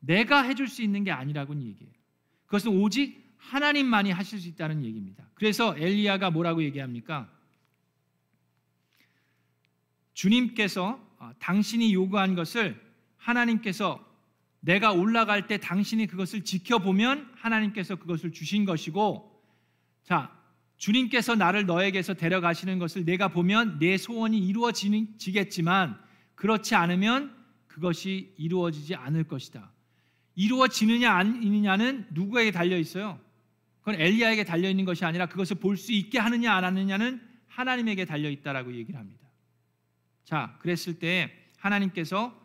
내가 0.00 0.42
해줄 0.42 0.68
수 0.68 0.82
있는 0.82 1.04
게 1.04 1.10
아니라고는 1.10 1.62
얘기해요. 1.62 1.92
그것은 2.46 2.72
오직 2.72 3.34
하나님만이 3.36 4.10
하실 4.10 4.38
수 4.38 4.48
있다는 4.48 4.84
얘기입니다. 4.84 5.28
그래서 5.34 5.76
엘리야가 5.76 6.30
뭐라고 6.30 6.62
얘기합니까? 6.62 7.30
주님께서 10.14 11.00
아, 11.18 11.34
당신이 11.38 11.92
요구한 11.92 12.34
것을 12.34 12.80
하나님께서 13.16 14.04
내가 14.60 14.92
올라갈 14.92 15.46
때 15.46 15.58
당신이 15.58 16.06
그것을 16.06 16.44
지켜보면 16.44 17.32
하나님께서 17.34 17.96
그것을 17.96 18.32
주신 18.32 18.64
것이고 18.64 19.42
자 20.04 20.34
주님께서 20.84 21.34
나를 21.34 21.64
너에게서 21.64 22.12
데려가시는 22.12 22.78
것을 22.78 23.06
내가 23.06 23.28
보면 23.28 23.78
내 23.78 23.96
소원이 23.96 24.38
이루어지겠지만 24.38 25.98
그렇지 26.34 26.74
않으면 26.74 27.34
그것이 27.66 28.34
이루어지지 28.36 28.94
않을 28.94 29.24
것이다. 29.24 29.72
이루어지느냐 30.34 31.10
아니느냐는 31.10 32.06
누구에게 32.10 32.50
달려 32.50 32.76
있어요? 32.76 33.18
그건 33.80 33.98
엘리야에게 33.98 34.44
달려 34.44 34.68
있는 34.68 34.84
것이 34.84 35.06
아니라 35.06 35.24
그것을 35.24 35.56
볼 35.56 35.78
수 35.78 35.90
있게 35.90 36.18
하느냐 36.18 36.52
안 36.52 36.64
하느냐는 36.64 37.18
하나님에게 37.46 38.04
달려 38.04 38.28
있다라고 38.28 38.74
얘기를 38.74 39.00
합니다. 39.00 39.26
자, 40.24 40.58
그랬을 40.60 40.98
때 40.98 41.32
하나님께서 41.56 42.38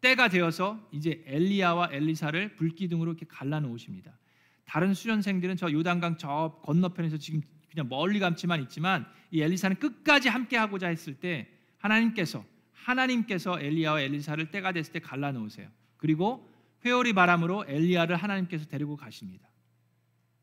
때가 0.00 0.26
되어서 0.26 0.84
이제 0.90 1.22
엘리야와 1.26 1.90
엘리사를 1.92 2.56
불기둥으로 2.56 3.12
이렇게 3.12 3.24
갈라 3.28 3.60
놓으십니다. 3.60 4.18
다른 4.64 4.94
수련생들은 4.94 5.56
저 5.56 5.70
요단강 5.70 6.18
저 6.18 6.58
건너편에서 6.64 7.18
지금 7.18 7.40
그냥 7.74 7.88
멀리 7.88 8.20
감지만 8.20 8.62
있지만 8.62 9.04
이 9.32 9.42
엘리사는 9.42 9.78
끝까지 9.80 10.28
함께 10.28 10.56
하고자 10.56 10.86
했을 10.88 11.14
때 11.14 11.48
하나님께서 11.78 12.44
하나님께서 12.72 13.60
엘리야와 13.60 14.02
엘리사를 14.02 14.50
때가 14.50 14.72
됐을 14.72 14.92
때 14.92 15.00
갈라 15.00 15.32
놓으세요. 15.32 15.68
그리고 15.96 16.48
회오리 16.84 17.14
바람으로 17.14 17.64
엘리야를 17.66 18.14
하나님께서 18.16 18.66
데리고 18.66 18.96
가십니다. 18.96 19.48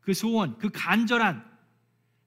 그 0.02 0.14
소원, 0.14 0.58
그 0.58 0.70
간절한 0.70 1.50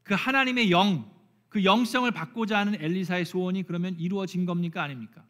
그 0.05 0.15
하나님의 0.15 0.71
영, 0.71 1.11
그 1.49 1.65
영성을 1.65 2.11
받고자 2.11 2.59
하는 2.59 2.81
엘리사의 2.81 3.27
소원이 3.27 3.65
그러면 3.65 3.97
이루어진 3.99 4.47
겁니까 4.47 4.83
아닙니까? 4.83 5.25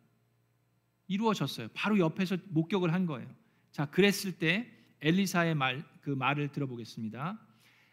이루어졌어요. 1.09 1.69
바로 1.75 1.99
옆에서 1.99 2.37
목격을 2.49 2.93
한 2.93 3.07
거예요. 3.07 3.29
자, 3.73 3.87
그랬을 3.87 4.33
때 4.39 4.71
엘리사의 5.01 5.55
말, 5.55 5.85
그 6.01 6.11
말을 6.11 6.49
들어보겠습니다. 6.49 7.39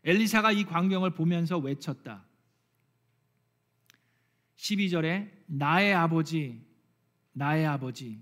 엘리사가 0.03 0.51
이 0.51 0.65
광경을 0.65 1.11
보면서 1.11 1.57
외쳤다. 1.57 2.25
12절에 4.57 5.29
나의 5.47 5.93
아버지, 5.93 6.61
나의 7.33 7.65
아버지. 7.65 8.21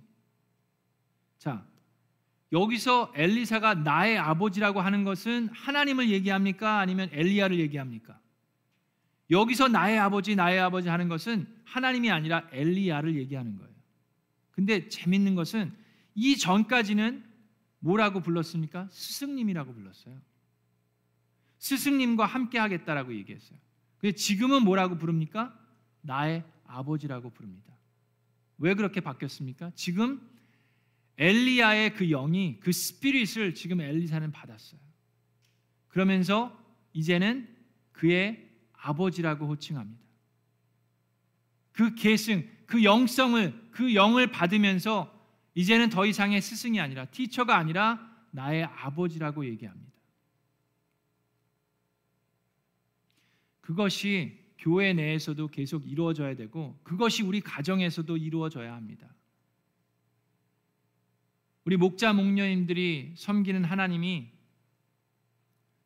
자, 1.37 1.65
여기서 2.51 3.13
엘리사가 3.15 3.75
나의 3.75 4.17
아버지라고 4.17 4.81
하는 4.81 5.03
것은 5.03 5.49
하나님을 5.49 6.09
얘기합니까? 6.09 6.79
아니면 6.79 7.09
엘리야를 7.11 7.59
얘기합니까? 7.59 8.19
여기서 9.31 9.67
나의 9.67 9.99
아버지, 9.99 10.35
나의 10.35 10.59
아버지 10.59 10.89
하는 10.89 11.07
것은 11.07 11.47
하나님이 11.65 12.09
아니라 12.09 12.47
엘리야를 12.51 13.15
얘기하는 13.15 13.57
거예요. 13.57 13.73
근데 14.51 14.87
재밌는 14.87 15.35
것은 15.35 15.71
이 16.15 16.35
전까지는 16.37 17.23
뭐라고 17.79 18.21
불렀습니까? 18.21 18.87
스승님이라고 18.91 19.73
불렀어요. 19.73 20.19
스승님과 21.59 22.25
함께 22.25 22.57
하겠다라고 22.57 23.13
얘기했어요. 23.15 23.59
근데 23.99 24.15
지금은 24.15 24.63
뭐라고 24.63 24.97
부릅니까? 24.97 25.57
나의 26.01 26.43
아버지라고 26.65 27.29
부릅니다. 27.31 27.73
왜 28.57 28.73
그렇게 28.73 29.01
바뀌었습니까? 29.01 29.71
지금 29.75 30.21
엘리야의 31.17 31.95
그 31.95 32.07
영이 32.07 32.59
그 32.61 32.71
스피릿을 32.71 33.53
지금 33.53 33.81
엘리사는 33.81 34.31
받았어요. 34.31 34.79
그러면서 35.89 36.57
이제는 36.93 37.47
그의 37.91 38.49
아버지라고 38.73 39.47
호칭합니다. 39.47 40.01
그 41.73 41.95
계승, 41.95 42.47
그 42.65 42.83
영성을 42.83 43.69
그 43.71 43.93
영을 43.95 44.27
받으면서 44.31 45.13
이제는 45.55 45.89
더 45.89 46.05
이상의 46.05 46.41
스승이 46.41 46.79
아니라 46.79 47.05
티처가 47.05 47.57
아니라 47.57 47.99
나의 48.31 48.63
아버지라고 48.63 49.45
얘기합니다. 49.45 49.89
그것이 53.69 54.35
교회 54.57 54.93
내에서도 54.93 55.47
계속 55.49 55.87
이루어져야 55.87 56.35
되고 56.35 56.79
그것이 56.81 57.21
우리 57.21 57.39
가정에서도 57.39 58.17
이루어져야 58.17 58.73
합니다. 58.73 59.07
우리 61.65 61.77
목자 61.77 62.13
목녀님들이 62.13 63.13
섬기는 63.15 63.63
하나님이 63.63 64.31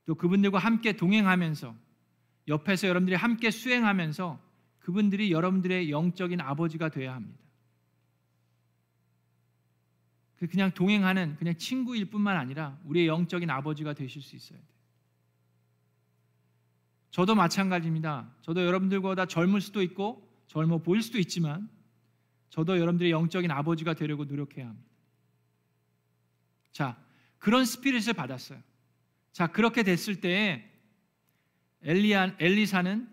또 0.05 0.15
그분들과 0.15 0.59
함께 0.59 0.93
동행하면서 0.93 1.75
옆에서 2.47 2.87
여러분들이 2.87 3.17
함께 3.17 3.51
수행하면서 3.51 4.39
그분들이 4.79 5.33
여러분들의 5.33 5.91
영적인 5.91 6.39
아버지가 6.39 6.87
되어야 6.87 7.13
합니다. 7.15 7.43
그 10.37 10.47
그냥 10.47 10.71
동행하는 10.71 11.35
그냥 11.35 11.57
친구일 11.57 12.05
뿐만 12.05 12.37
아니라 12.37 12.79
우리의 12.85 13.07
영적인 13.07 13.49
아버지가 13.49 13.93
되실 13.93 14.21
수 14.21 14.37
있어야 14.37 14.57
돼요. 14.57 14.72
저도 17.13 17.35
마찬가지입니다. 17.35 18.27
저도 18.41 18.65
여러분들보다 18.65 19.27
젊을 19.27 19.61
수도 19.61 19.83
있고 19.83 20.27
젊어 20.47 20.79
보일 20.79 21.03
수도 21.03 21.19
있지만 21.19 21.69
저도 22.49 22.79
여러분들의 22.79 23.11
영적인 23.11 23.51
아버지가 23.51 23.93
되려고 23.93 24.25
노력해야 24.25 24.65
합니다. 24.65 24.89
자, 26.71 26.97
그런 27.37 27.65
스피릿을 27.65 28.13
받았어요. 28.13 28.59
자, 29.31 29.45
그렇게 29.45 29.83
됐을 29.83 30.21
때 30.21 30.67
엘리안 31.83 32.35
엘리사는 32.39 33.07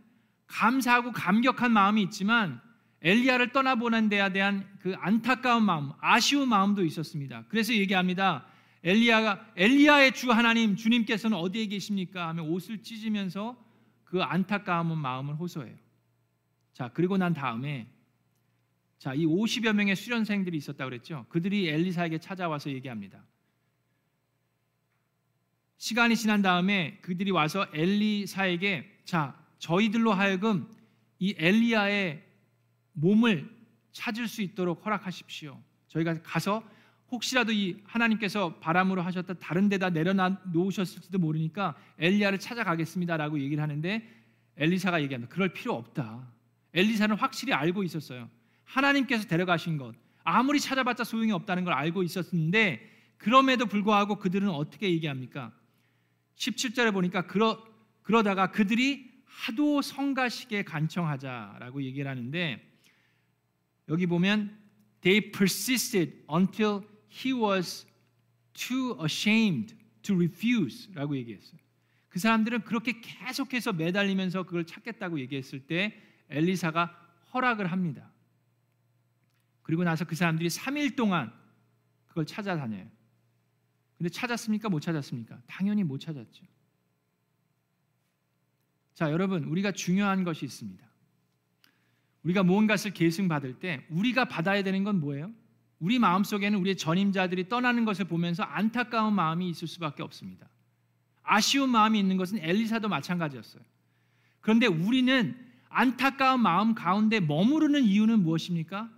감사하고 0.47 1.13
감격한 1.13 1.71
마음이 1.71 2.03
있지만 2.05 2.63
엘리야를 3.03 3.53
떠나보낸 3.53 4.09
데에 4.09 4.33
대한 4.33 4.67
그 4.81 4.95
안타까운 4.99 5.63
마음, 5.63 5.91
아쉬운 6.01 6.49
마음도 6.49 6.87
있었습니다. 6.87 7.45
그래서 7.51 7.75
얘기합니다. 7.75 8.47
엘리야가 8.83 9.53
엘리야의 9.57 10.13
주 10.15 10.33
하나님 10.33 10.75
주님께서는 10.75 11.37
어디에 11.37 11.67
계십니까? 11.67 12.29
하며 12.29 12.45
옷을 12.45 12.83
찢으면서 12.83 13.69
그 14.11 14.21
안타까운 14.23 14.99
마음을 14.99 15.37
호소해요. 15.37 15.77
자, 16.73 16.91
그리고 16.93 17.17
난 17.17 17.33
다음에 17.33 17.89
자, 18.99 19.15
이 19.15 19.25
50여 19.25 19.73
명의 19.73 19.95
수련생들이 19.95 20.59
있었다 20.59 20.85
그랬죠. 20.85 21.25
그들이 21.29 21.69
엘리사에게 21.69 22.19
찾아와서 22.19 22.71
얘기합니다. 22.71 23.25
시간이 25.77 26.17
지난 26.17 26.43
다음에 26.43 26.99
그들이 27.03 27.31
와서 27.31 27.67
엘리사에게 27.73 29.03
자, 29.05 29.39
저희들로 29.59 30.13
하여금 30.13 30.69
이 31.21 31.35
엘리야의 31.39 32.23
몸을 32.95 33.49
찾을 33.93 34.27
수 34.27 34.43
있도록 34.43 34.85
허락하십시오. 34.85 35.63
저희가 35.87 36.21
가서 36.23 36.69
혹시라도 37.11 37.53
이 37.53 37.81
하나님께서 37.85 38.55
바람으로 38.61 39.03
하셨다 39.03 39.35
다른 39.35 39.69
데다 39.69 39.91
내려놓으셨을지도 39.91 41.19
모르니까 41.19 41.75
엘리야를 41.99 42.39
찾아가겠습니다라고 42.39 43.41
얘기를 43.41 43.63
하는데 43.63 44.09
엘리사가 44.57 45.03
얘기합니다. 45.03 45.33
그럴 45.33 45.53
필요 45.53 45.75
없다. 45.75 46.29
엘리사는 46.75 47.17
확실히 47.17 47.53
알고 47.53 47.83
있었어요. 47.83 48.29
하나님께서 48.65 49.27
데려가신 49.27 49.77
것 49.77 49.95
아무리 50.23 50.61
찾아봤자 50.61 51.05
소용이 51.05 51.33
없다는 51.33 51.65
걸 51.65 51.73
알고 51.75 52.03
있었는데 52.03 52.89
그럼에도 53.17 53.67
불구하고 53.67 54.17
그들은 54.17 54.49
어떻게 54.49 54.91
얘기합니까? 54.91 55.53
17절에 56.37 56.93
보니까 56.93 57.27
그러, 57.27 57.63
그러다가 58.03 58.51
그들이 58.51 59.11
하도 59.25 59.83
성가시게 59.83 60.65
간청하자라고 60.65 61.83
얘기를 61.83 62.11
하는데 62.11 62.67
여기 63.89 64.07
보면 64.07 64.57
they 65.01 65.33
persisted 65.33 66.25
until 66.33 66.83
he 67.11 67.33
was 67.33 67.87
too 68.55 68.97
ashamed 69.03 69.75
to 70.03 70.15
refuse라고 70.15 71.17
얘기했어요. 71.17 71.61
그 72.09 72.19
사람들은 72.19 72.63
그렇게 72.63 73.01
계속해서 73.01 73.73
매달리면서 73.73 74.45
그걸 74.45 74.65
찾겠다고 74.65 75.21
얘기했을 75.21 75.67
때 75.67 75.97
엘리사가 76.29 76.87
허락을 77.33 77.71
합니다. 77.71 78.13
그리고 79.63 79.85
나서 79.85 80.05
그 80.05 80.17
사람들이 80.17 80.49
3일 80.49 80.97
동안 80.97 81.33
그걸 82.07 82.27
찾아다녀요. 82.27 82.91
근데 83.97 84.09
찾았습니까? 84.09 84.69
못 84.69 84.81
찾았습니까? 84.81 85.41
당연히 85.47 85.85
못 85.85 85.99
찾았죠. 85.99 86.45
자, 88.95 89.13
여러분, 89.13 89.45
우리가 89.45 89.73
중요한 89.73 90.25
것이 90.25 90.45
있습니다. 90.45 90.85
우리가 92.23 92.43
무언가를 92.43 92.93
계승 92.93 93.29
받을 93.29 93.59
때 93.59 93.87
우리가 93.91 94.27
받아야 94.27 94.63
되는 94.63 94.85
건 94.85 95.01
뭐예요? 95.01 95.33
우리 95.81 95.99
마음속에는 95.99 96.59
우리의 96.61 96.77
전임자들이 96.77 97.49
떠나는 97.49 97.85
것을 97.85 98.05
보면서 98.05 98.43
안타까운 98.43 99.15
마음이 99.15 99.49
있을 99.49 99.67
수밖에 99.67 100.03
없습니다. 100.03 100.49
아쉬운 101.23 101.71
마음이 101.71 101.99
있는 101.99 102.17
것은 102.17 102.39
엘리사도 102.39 102.89
마찬가지였어요. 102.89 103.63
그런데 104.41 104.67
우리는 104.67 105.37
안타까운 105.71 106.41
마음 106.41 106.75
가운데 106.75 107.19
머무르는 107.21 107.83
이유는 107.85 108.23
무엇입니까? 108.23 108.91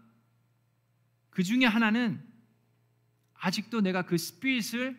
그 1.31 1.43
중에 1.43 1.65
하나는 1.65 2.21
아직도 3.35 3.81
내가 3.81 4.03
그 4.03 4.19
스피릿을 4.19 4.99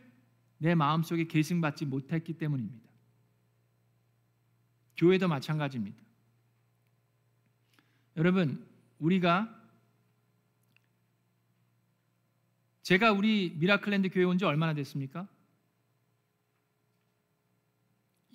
내 0.60 0.76
마음속에 0.76 1.28
계승받지 1.28 1.86
못했기 1.86 2.34
때문입니다. 2.34 2.88
교회도 4.96 5.28
마찬가지입니다. 5.28 6.02
여러분, 8.16 8.66
우리가 9.00 9.63
제가 12.84 13.12
우리 13.12 13.54
미라클랜드 13.58 14.10
교회 14.10 14.24
온 14.26 14.38
지 14.38 14.46
얼마나 14.46 14.74
됐습니까? 14.74 15.28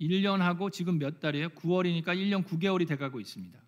1년하고 0.01 0.72
지금 0.72 0.99
몇 0.99 1.20
달이에요? 1.20 1.51
9월이니까 1.51 2.07
1년 2.07 2.44
9개월이 2.44 2.86
돼가고 2.86 3.20
있습니다. 3.20 3.59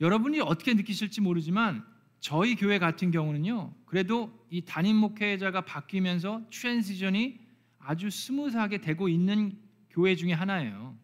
여러분이 0.00 0.40
어떻게 0.40 0.72
느끼실지 0.74 1.20
모르지만 1.20 1.84
저희 2.20 2.54
교회 2.56 2.78
같은 2.78 3.10
경우는요. 3.10 3.74
그래도 3.84 4.32
이 4.50 4.62
담임 4.62 4.96
목회자가 4.96 5.60
바뀌면서 5.62 6.42
transition이 6.50 7.38
아주 7.78 8.10
smooth하게 8.10 8.78
되고 8.78 9.08
있는 9.08 9.58
교회 9.90 10.16
중에 10.16 10.32
하나예요. 10.32 10.98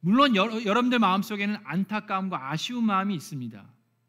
물론 0.00 0.34
여, 0.36 0.64
여러분들 0.64 0.98
마음속에는 0.98 1.58
안타까움과 1.64 2.50
아쉬운 2.50 2.84
마음이 2.84 3.14
있습니다. 3.14 3.64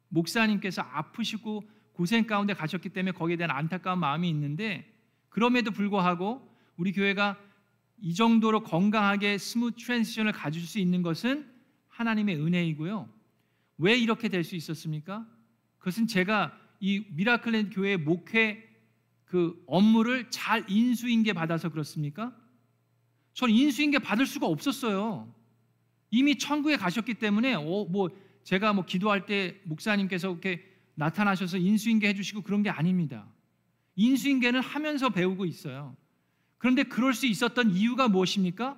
목사님께서 0.10 0.82
아프시고 0.82 1.64
고생 2.00 2.26
가운데 2.26 2.54
가셨기 2.54 2.88
때문에 2.92 3.12
거기에 3.12 3.36
대한 3.36 3.52
안타까운 3.52 4.00
마음이 4.00 4.30
있는데 4.30 4.90
그럼에도 5.28 5.70
불구하고 5.72 6.50
우리 6.78 6.94
교회가 6.94 7.38
이 7.98 8.14
정도로 8.14 8.64
건강하게 8.64 9.38
smooth 9.38 9.72
transition을 9.72 10.32
가질 10.32 10.62
수 10.62 10.80
있는 10.80 11.02
것은 11.02 11.46
하나님의 11.90 12.38
은혜이고요. 12.38 13.10
왜 13.80 13.98
이렇게 13.98 14.30
될 14.30 14.46
수 14.46 14.56
있었습니까? 14.56 15.28
그것은 15.78 16.08
제가 16.08 16.58
이 16.80 17.04
미라클랜드 17.10 17.76
교회의 17.76 17.98
목회 17.98 18.64
그 19.26 19.62
업무를 19.68 20.30
잘 20.30 20.64
인수인계 20.70 21.34
받아서 21.34 21.68
그렇습니까? 21.68 22.34
전 23.34 23.50
인수인계 23.50 24.00
받을 24.00 24.26
수가 24.26 24.48
없었어요. 24.48 25.36
이미 26.12 26.38
천국에 26.38 26.78
가셨기 26.78 27.16
때문에 27.16 27.56
어, 27.56 27.86
뭐 27.90 28.08
제가 28.46 28.72
뭐 28.72 28.86
기도할 28.86 29.26
때 29.26 29.60
목사님께서 29.66 30.32
이렇게 30.32 30.69
나타나셔서 31.00 31.58
인수인계 31.58 32.10
해주시고 32.10 32.42
그런 32.42 32.62
게 32.62 32.70
아닙니다. 32.70 33.26
인수인계는 33.96 34.60
하면서 34.60 35.10
배우고 35.10 35.46
있어요. 35.46 35.96
그런데 36.58 36.84
그럴 36.84 37.14
수 37.14 37.26
있었던 37.26 37.72
이유가 37.72 38.10
무엇입니까? 38.10 38.78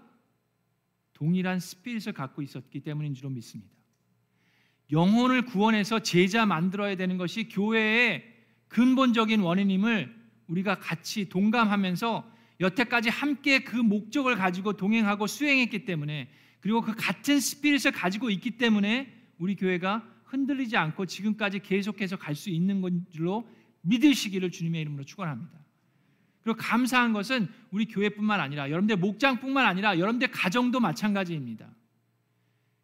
동일한 1.13 1.59
스피릿을 1.59 2.13
갖고 2.13 2.43
있었기 2.43 2.81
때문인 2.81 3.15
줄로 3.15 3.31
믿습니다. 3.31 3.71
영혼을 4.91 5.45
구원해서 5.45 5.99
제자 5.99 6.45
만들어야 6.45 6.95
되는 6.95 7.17
것이 7.17 7.49
교회의 7.49 8.23
근본적인 8.67 9.39
원인임을 9.39 10.15
우리가 10.47 10.77
같이 10.79 11.27
동감하면서 11.27 12.31
여태까지 12.59 13.09
함께 13.09 13.63
그 13.63 13.75
목적을 13.77 14.35
가지고 14.35 14.73
동행하고 14.73 15.25
수행했기 15.25 15.85
때문에 15.85 16.29
그리고 16.59 16.81
그 16.81 16.93
같은 16.93 17.39
스피릿을 17.39 17.91
가지고 17.93 18.29
있기 18.29 18.57
때문에 18.57 19.11
우리 19.39 19.55
교회가 19.55 20.10
흔들리지 20.31 20.77
않고 20.77 21.05
지금까지 21.05 21.59
계속해서 21.59 22.17
갈 22.17 22.35
수 22.35 22.49
있는 22.49 22.81
것으로 22.81 23.47
믿으시기를 23.81 24.51
주님의 24.51 24.81
이름으로 24.81 25.03
축원합니다. 25.03 25.59
그리고 26.41 26.57
감사한 26.57 27.13
것은 27.13 27.47
우리 27.71 27.85
교회뿐만 27.85 28.39
아니라 28.39 28.69
여러분들 28.69 28.97
목장뿐만 28.97 29.65
아니라 29.65 29.99
여러분들 29.99 30.31
가정도 30.31 30.79
마찬가지입니다. 30.79 31.69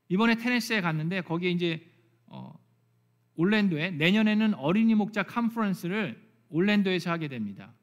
이번에 0.09 0.35
테네스에 0.35 0.81
갔는데 0.81 1.21
거기에 1.21 1.51
이제 1.51 1.85
어, 2.27 2.53
올랜도에 3.35 3.91
내년에는 3.91 4.53
어린이 4.55 4.95
목자 4.95 5.23
컨퍼런스를 5.23 6.21
올랜도에서 6.49 7.11
하게 7.11 7.27
됩니다. 7.27 7.73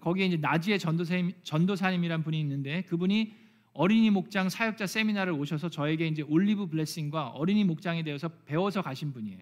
거기에 0.00 0.26
이제 0.26 0.36
나지의 0.36 0.78
전도사님, 0.78 1.32
전도사님이란 1.42 2.22
분이 2.22 2.38
있는데 2.40 2.82
그분이 2.82 3.34
어린이 3.72 4.10
목장 4.10 4.48
사역자 4.48 4.86
세미나를 4.86 5.32
오셔서 5.32 5.68
저에게 5.70 6.06
이제 6.08 6.22
올리브 6.22 6.66
블레싱과 6.66 7.28
어린이 7.28 7.64
목장에 7.64 8.02
대해서 8.02 8.28
배워서 8.46 8.82
가신 8.82 9.12
분이에요. 9.12 9.40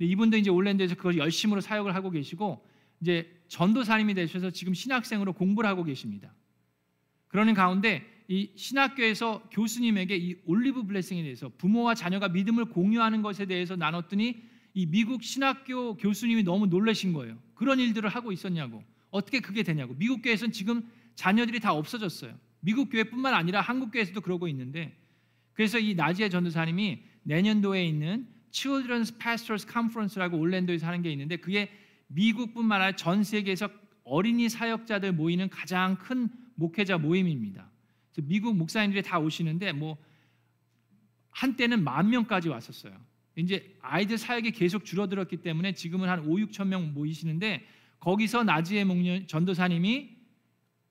이분도 0.00 0.36
이제 0.36 0.50
올랜도에서 0.50 0.96
그걸 0.96 1.16
열심으로 1.16 1.60
사역을 1.60 1.94
하고 1.94 2.10
계시고 2.10 2.66
이제 3.00 3.42
전도사님이 3.48 4.14
되셔서 4.14 4.50
지금 4.50 4.74
신학생으로 4.74 5.32
공부를 5.32 5.68
하고 5.68 5.84
계십니다. 5.84 6.32
그러는 7.28 7.54
가운데 7.54 8.04
이 8.28 8.50
신학교에서 8.56 9.42
교수님에게 9.50 10.16
이 10.16 10.36
올리브 10.44 10.84
블레싱에 10.84 11.22
대해서 11.22 11.50
부모와 11.58 11.94
자녀가 11.94 12.28
믿음을 12.28 12.66
공유하는 12.66 13.22
것에 13.22 13.46
대해서 13.46 13.76
나눴더니 13.76 14.42
이 14.74 14.86
미국 14.86 15.22
신학교 15.22 15.96
교수님이 15.96 16.42
너무 16.42 16.66
놀라신 16.66 17.12
거예요. 17.12 17.38
그런 17.54 17.78
일들을 17.78 18.08
하고 18.08 18.32
있었냐고. 18.32 18.82
어떻게 19.10 19.40
그게 19.40 19.62
되냐고. 19.62 19.94
미국 19.94 20.22
교회에서는 20.22 20.52
지금 20.52 20.88
자녀들이 21.14 21.60
다 21.60 21.74
없어졌어요. 21.74 22.34
미국 22.64 22.90
교회뿐만 22.90 23.34
아니라 23.34 23.60
한국 23.60 23.90
교회에서도 23.90 24.20
그러고 24.20 24.46
있는데 24.48 24.96
그래서 25.52 25.78
이 25.78 25.94
나지의 25.94 26.30
전도사님이 26.30 27.02
내년도에 27.24 27.84
있는 27.84 28.28
Children's 28.52 29.18
Pastors 29.18 29.66
Conference라고 29.70 30.38
올랜도에서 30.38 30.86
하는 30.86 31.02
게 31.02 31.10
있는데 31.10 31.36
그게 31.36 31.70
미국뿐만 32.06 32.80
아니라 32.80 32.96
전 32.96 33.24
세계에서 33.24 33.68
어린이 34.04 34.48
사역자들 34.48 35.12
모이는 35.12 35.48
가장 35.48 35.96
큰 35.96 36.28
목회자 36.54 36.98
모임입니다. 36.98 37.68
미국 38.22 38.56
목사님들이 38.56 39.02
다 39.02 39.18
오시는데 39.18 39.72
뭐 39.72 39.96
한때는 41.30 41.82
만 41.82 42.10
명까지 42.10 42.48
왔었어요. 42.48 42.94
이제 43.36 43.76
아이들 43.80 44.18
사역이 44.18 44.52
계속 44.52 44.84
줄어들었기 44.84 45.38
때문에 45.38 45.72
지금은 45.72 46.08
한 46.08 46.20
5, 46.20 46.36
6천 46.36 46.68
명 46.68 46.92
모이시는데 46.92 47.66
거기서 47.98 48.44
나지의 48.44 48.84
목련 48.84 49.26
전도사님이 49.26 50.21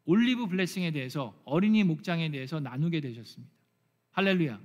올리브 0.05 0.47
블레싱에 0.47 0.91
대해서 0.91 1.39
어린이 1.45 1.83
목장에 1.83 2.31
대해서 2.31 2.59
나누게 2.59 3.01
되셨습니다. 3.01 3.53
할렐루야. 4.11 4.59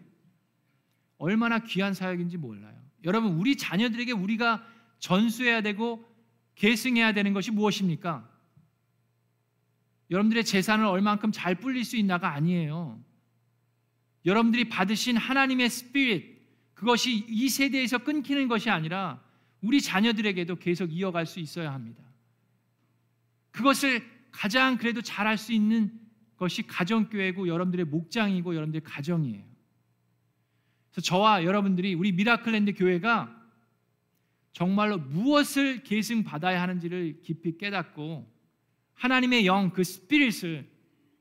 얼마나 1.18 1.60
귀한 1.60 1.94
사역인지 1.94 2.36
몰라요. 2.36 2.76
여러분 3.04 3.32
우리 3.32 3.56
자녀들에게 3.56 4.12
우리가 4.12 4.66
전수해야 4.98 5.60
되고 5.60 6.04
계승해야 6.56 7.12
되는 7.12 7.32
것이 7.32 7.50
무엇입니까? 7.50 8.28
여러분들의 10.10 10.44
재산을 10.44 10.86
얼만큼 10.86 11.32
잘 11.32 11.54
불릴 11.56 11.84
수 11.84 11.96
있나가 11.96 12.32
아니에요. 12.32 13.02
여러분들이 14.24 14.68
받으신 14.68 15.16
하나님의 15.16 15.70
spirit 15.70 16.36
그것이 16.74 17.24
이 17.28 17.48
세대에서 17.48 17.98
끊기는 17.98 18.48
것이 18.48 18.70
아니라 18.70 19.22
우리 19.60 19.80
자녀들에게도 19.80 20.56
계속 20.56 20.92
이어갈 20.92 21.26
수 21.26 21.40
있어야 21.40 21.72
합니다. 21.72 22.02
그것을 23.50 24.15
가장 24.36 24.76
그래도 24.76 25.00
잘할 25.00 25.38
수 25.38 25.54
있는 25.54 25.98
것이 26.36 26.66
가정교회고 26.66 27.48
여러분들의 27.48 27.86
목장이고 27.86 28.54
여러분들의 28.54 28.82
가정이에요. 28.84 29.42
그래서 30.90 31.00
저와 31.00 31.44
여러분들이 31.44 31.94
우리 31.94 32.12
미라클랜드 32.12 32.74
교회가 32.74 33.34
정말로 34.52 34.98
무엇을 34.98 35.82
계승 35.84 36.22
받아야 36.22 36.60
하는지를 36.60 37.22
깊이 37.22 37.56
깨닫고 37.56 38.30
하나님의 38.94 39.46
영 39.46 39.70
그 39.70 39.82
spirit을 39.82 40.70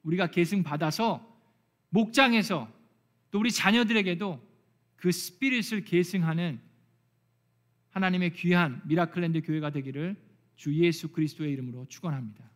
우리가 0.03 0.27
계승 0.27 0.63
받아서 0.63 1.25
목장에서 1.89 2.69
또 3.31 3.39
우리 3.39 3.49
자녀들에게도 3.49 4.45
그 4.97 5.11
스피릿을 5.11 5.85
계승하는 5.85 6.59
하나님의 7.91 8.33
귀한 8.33 8.81
미라클랜드 8.85 9.41
교회가 9.41 9.69
되기를 9.69 10.17
주 10.57 10.73
예수 10.75 11.13
그리스도의 11.13 11.53
이름으로 11.53 11.85
축원합니다. 11.87 12.54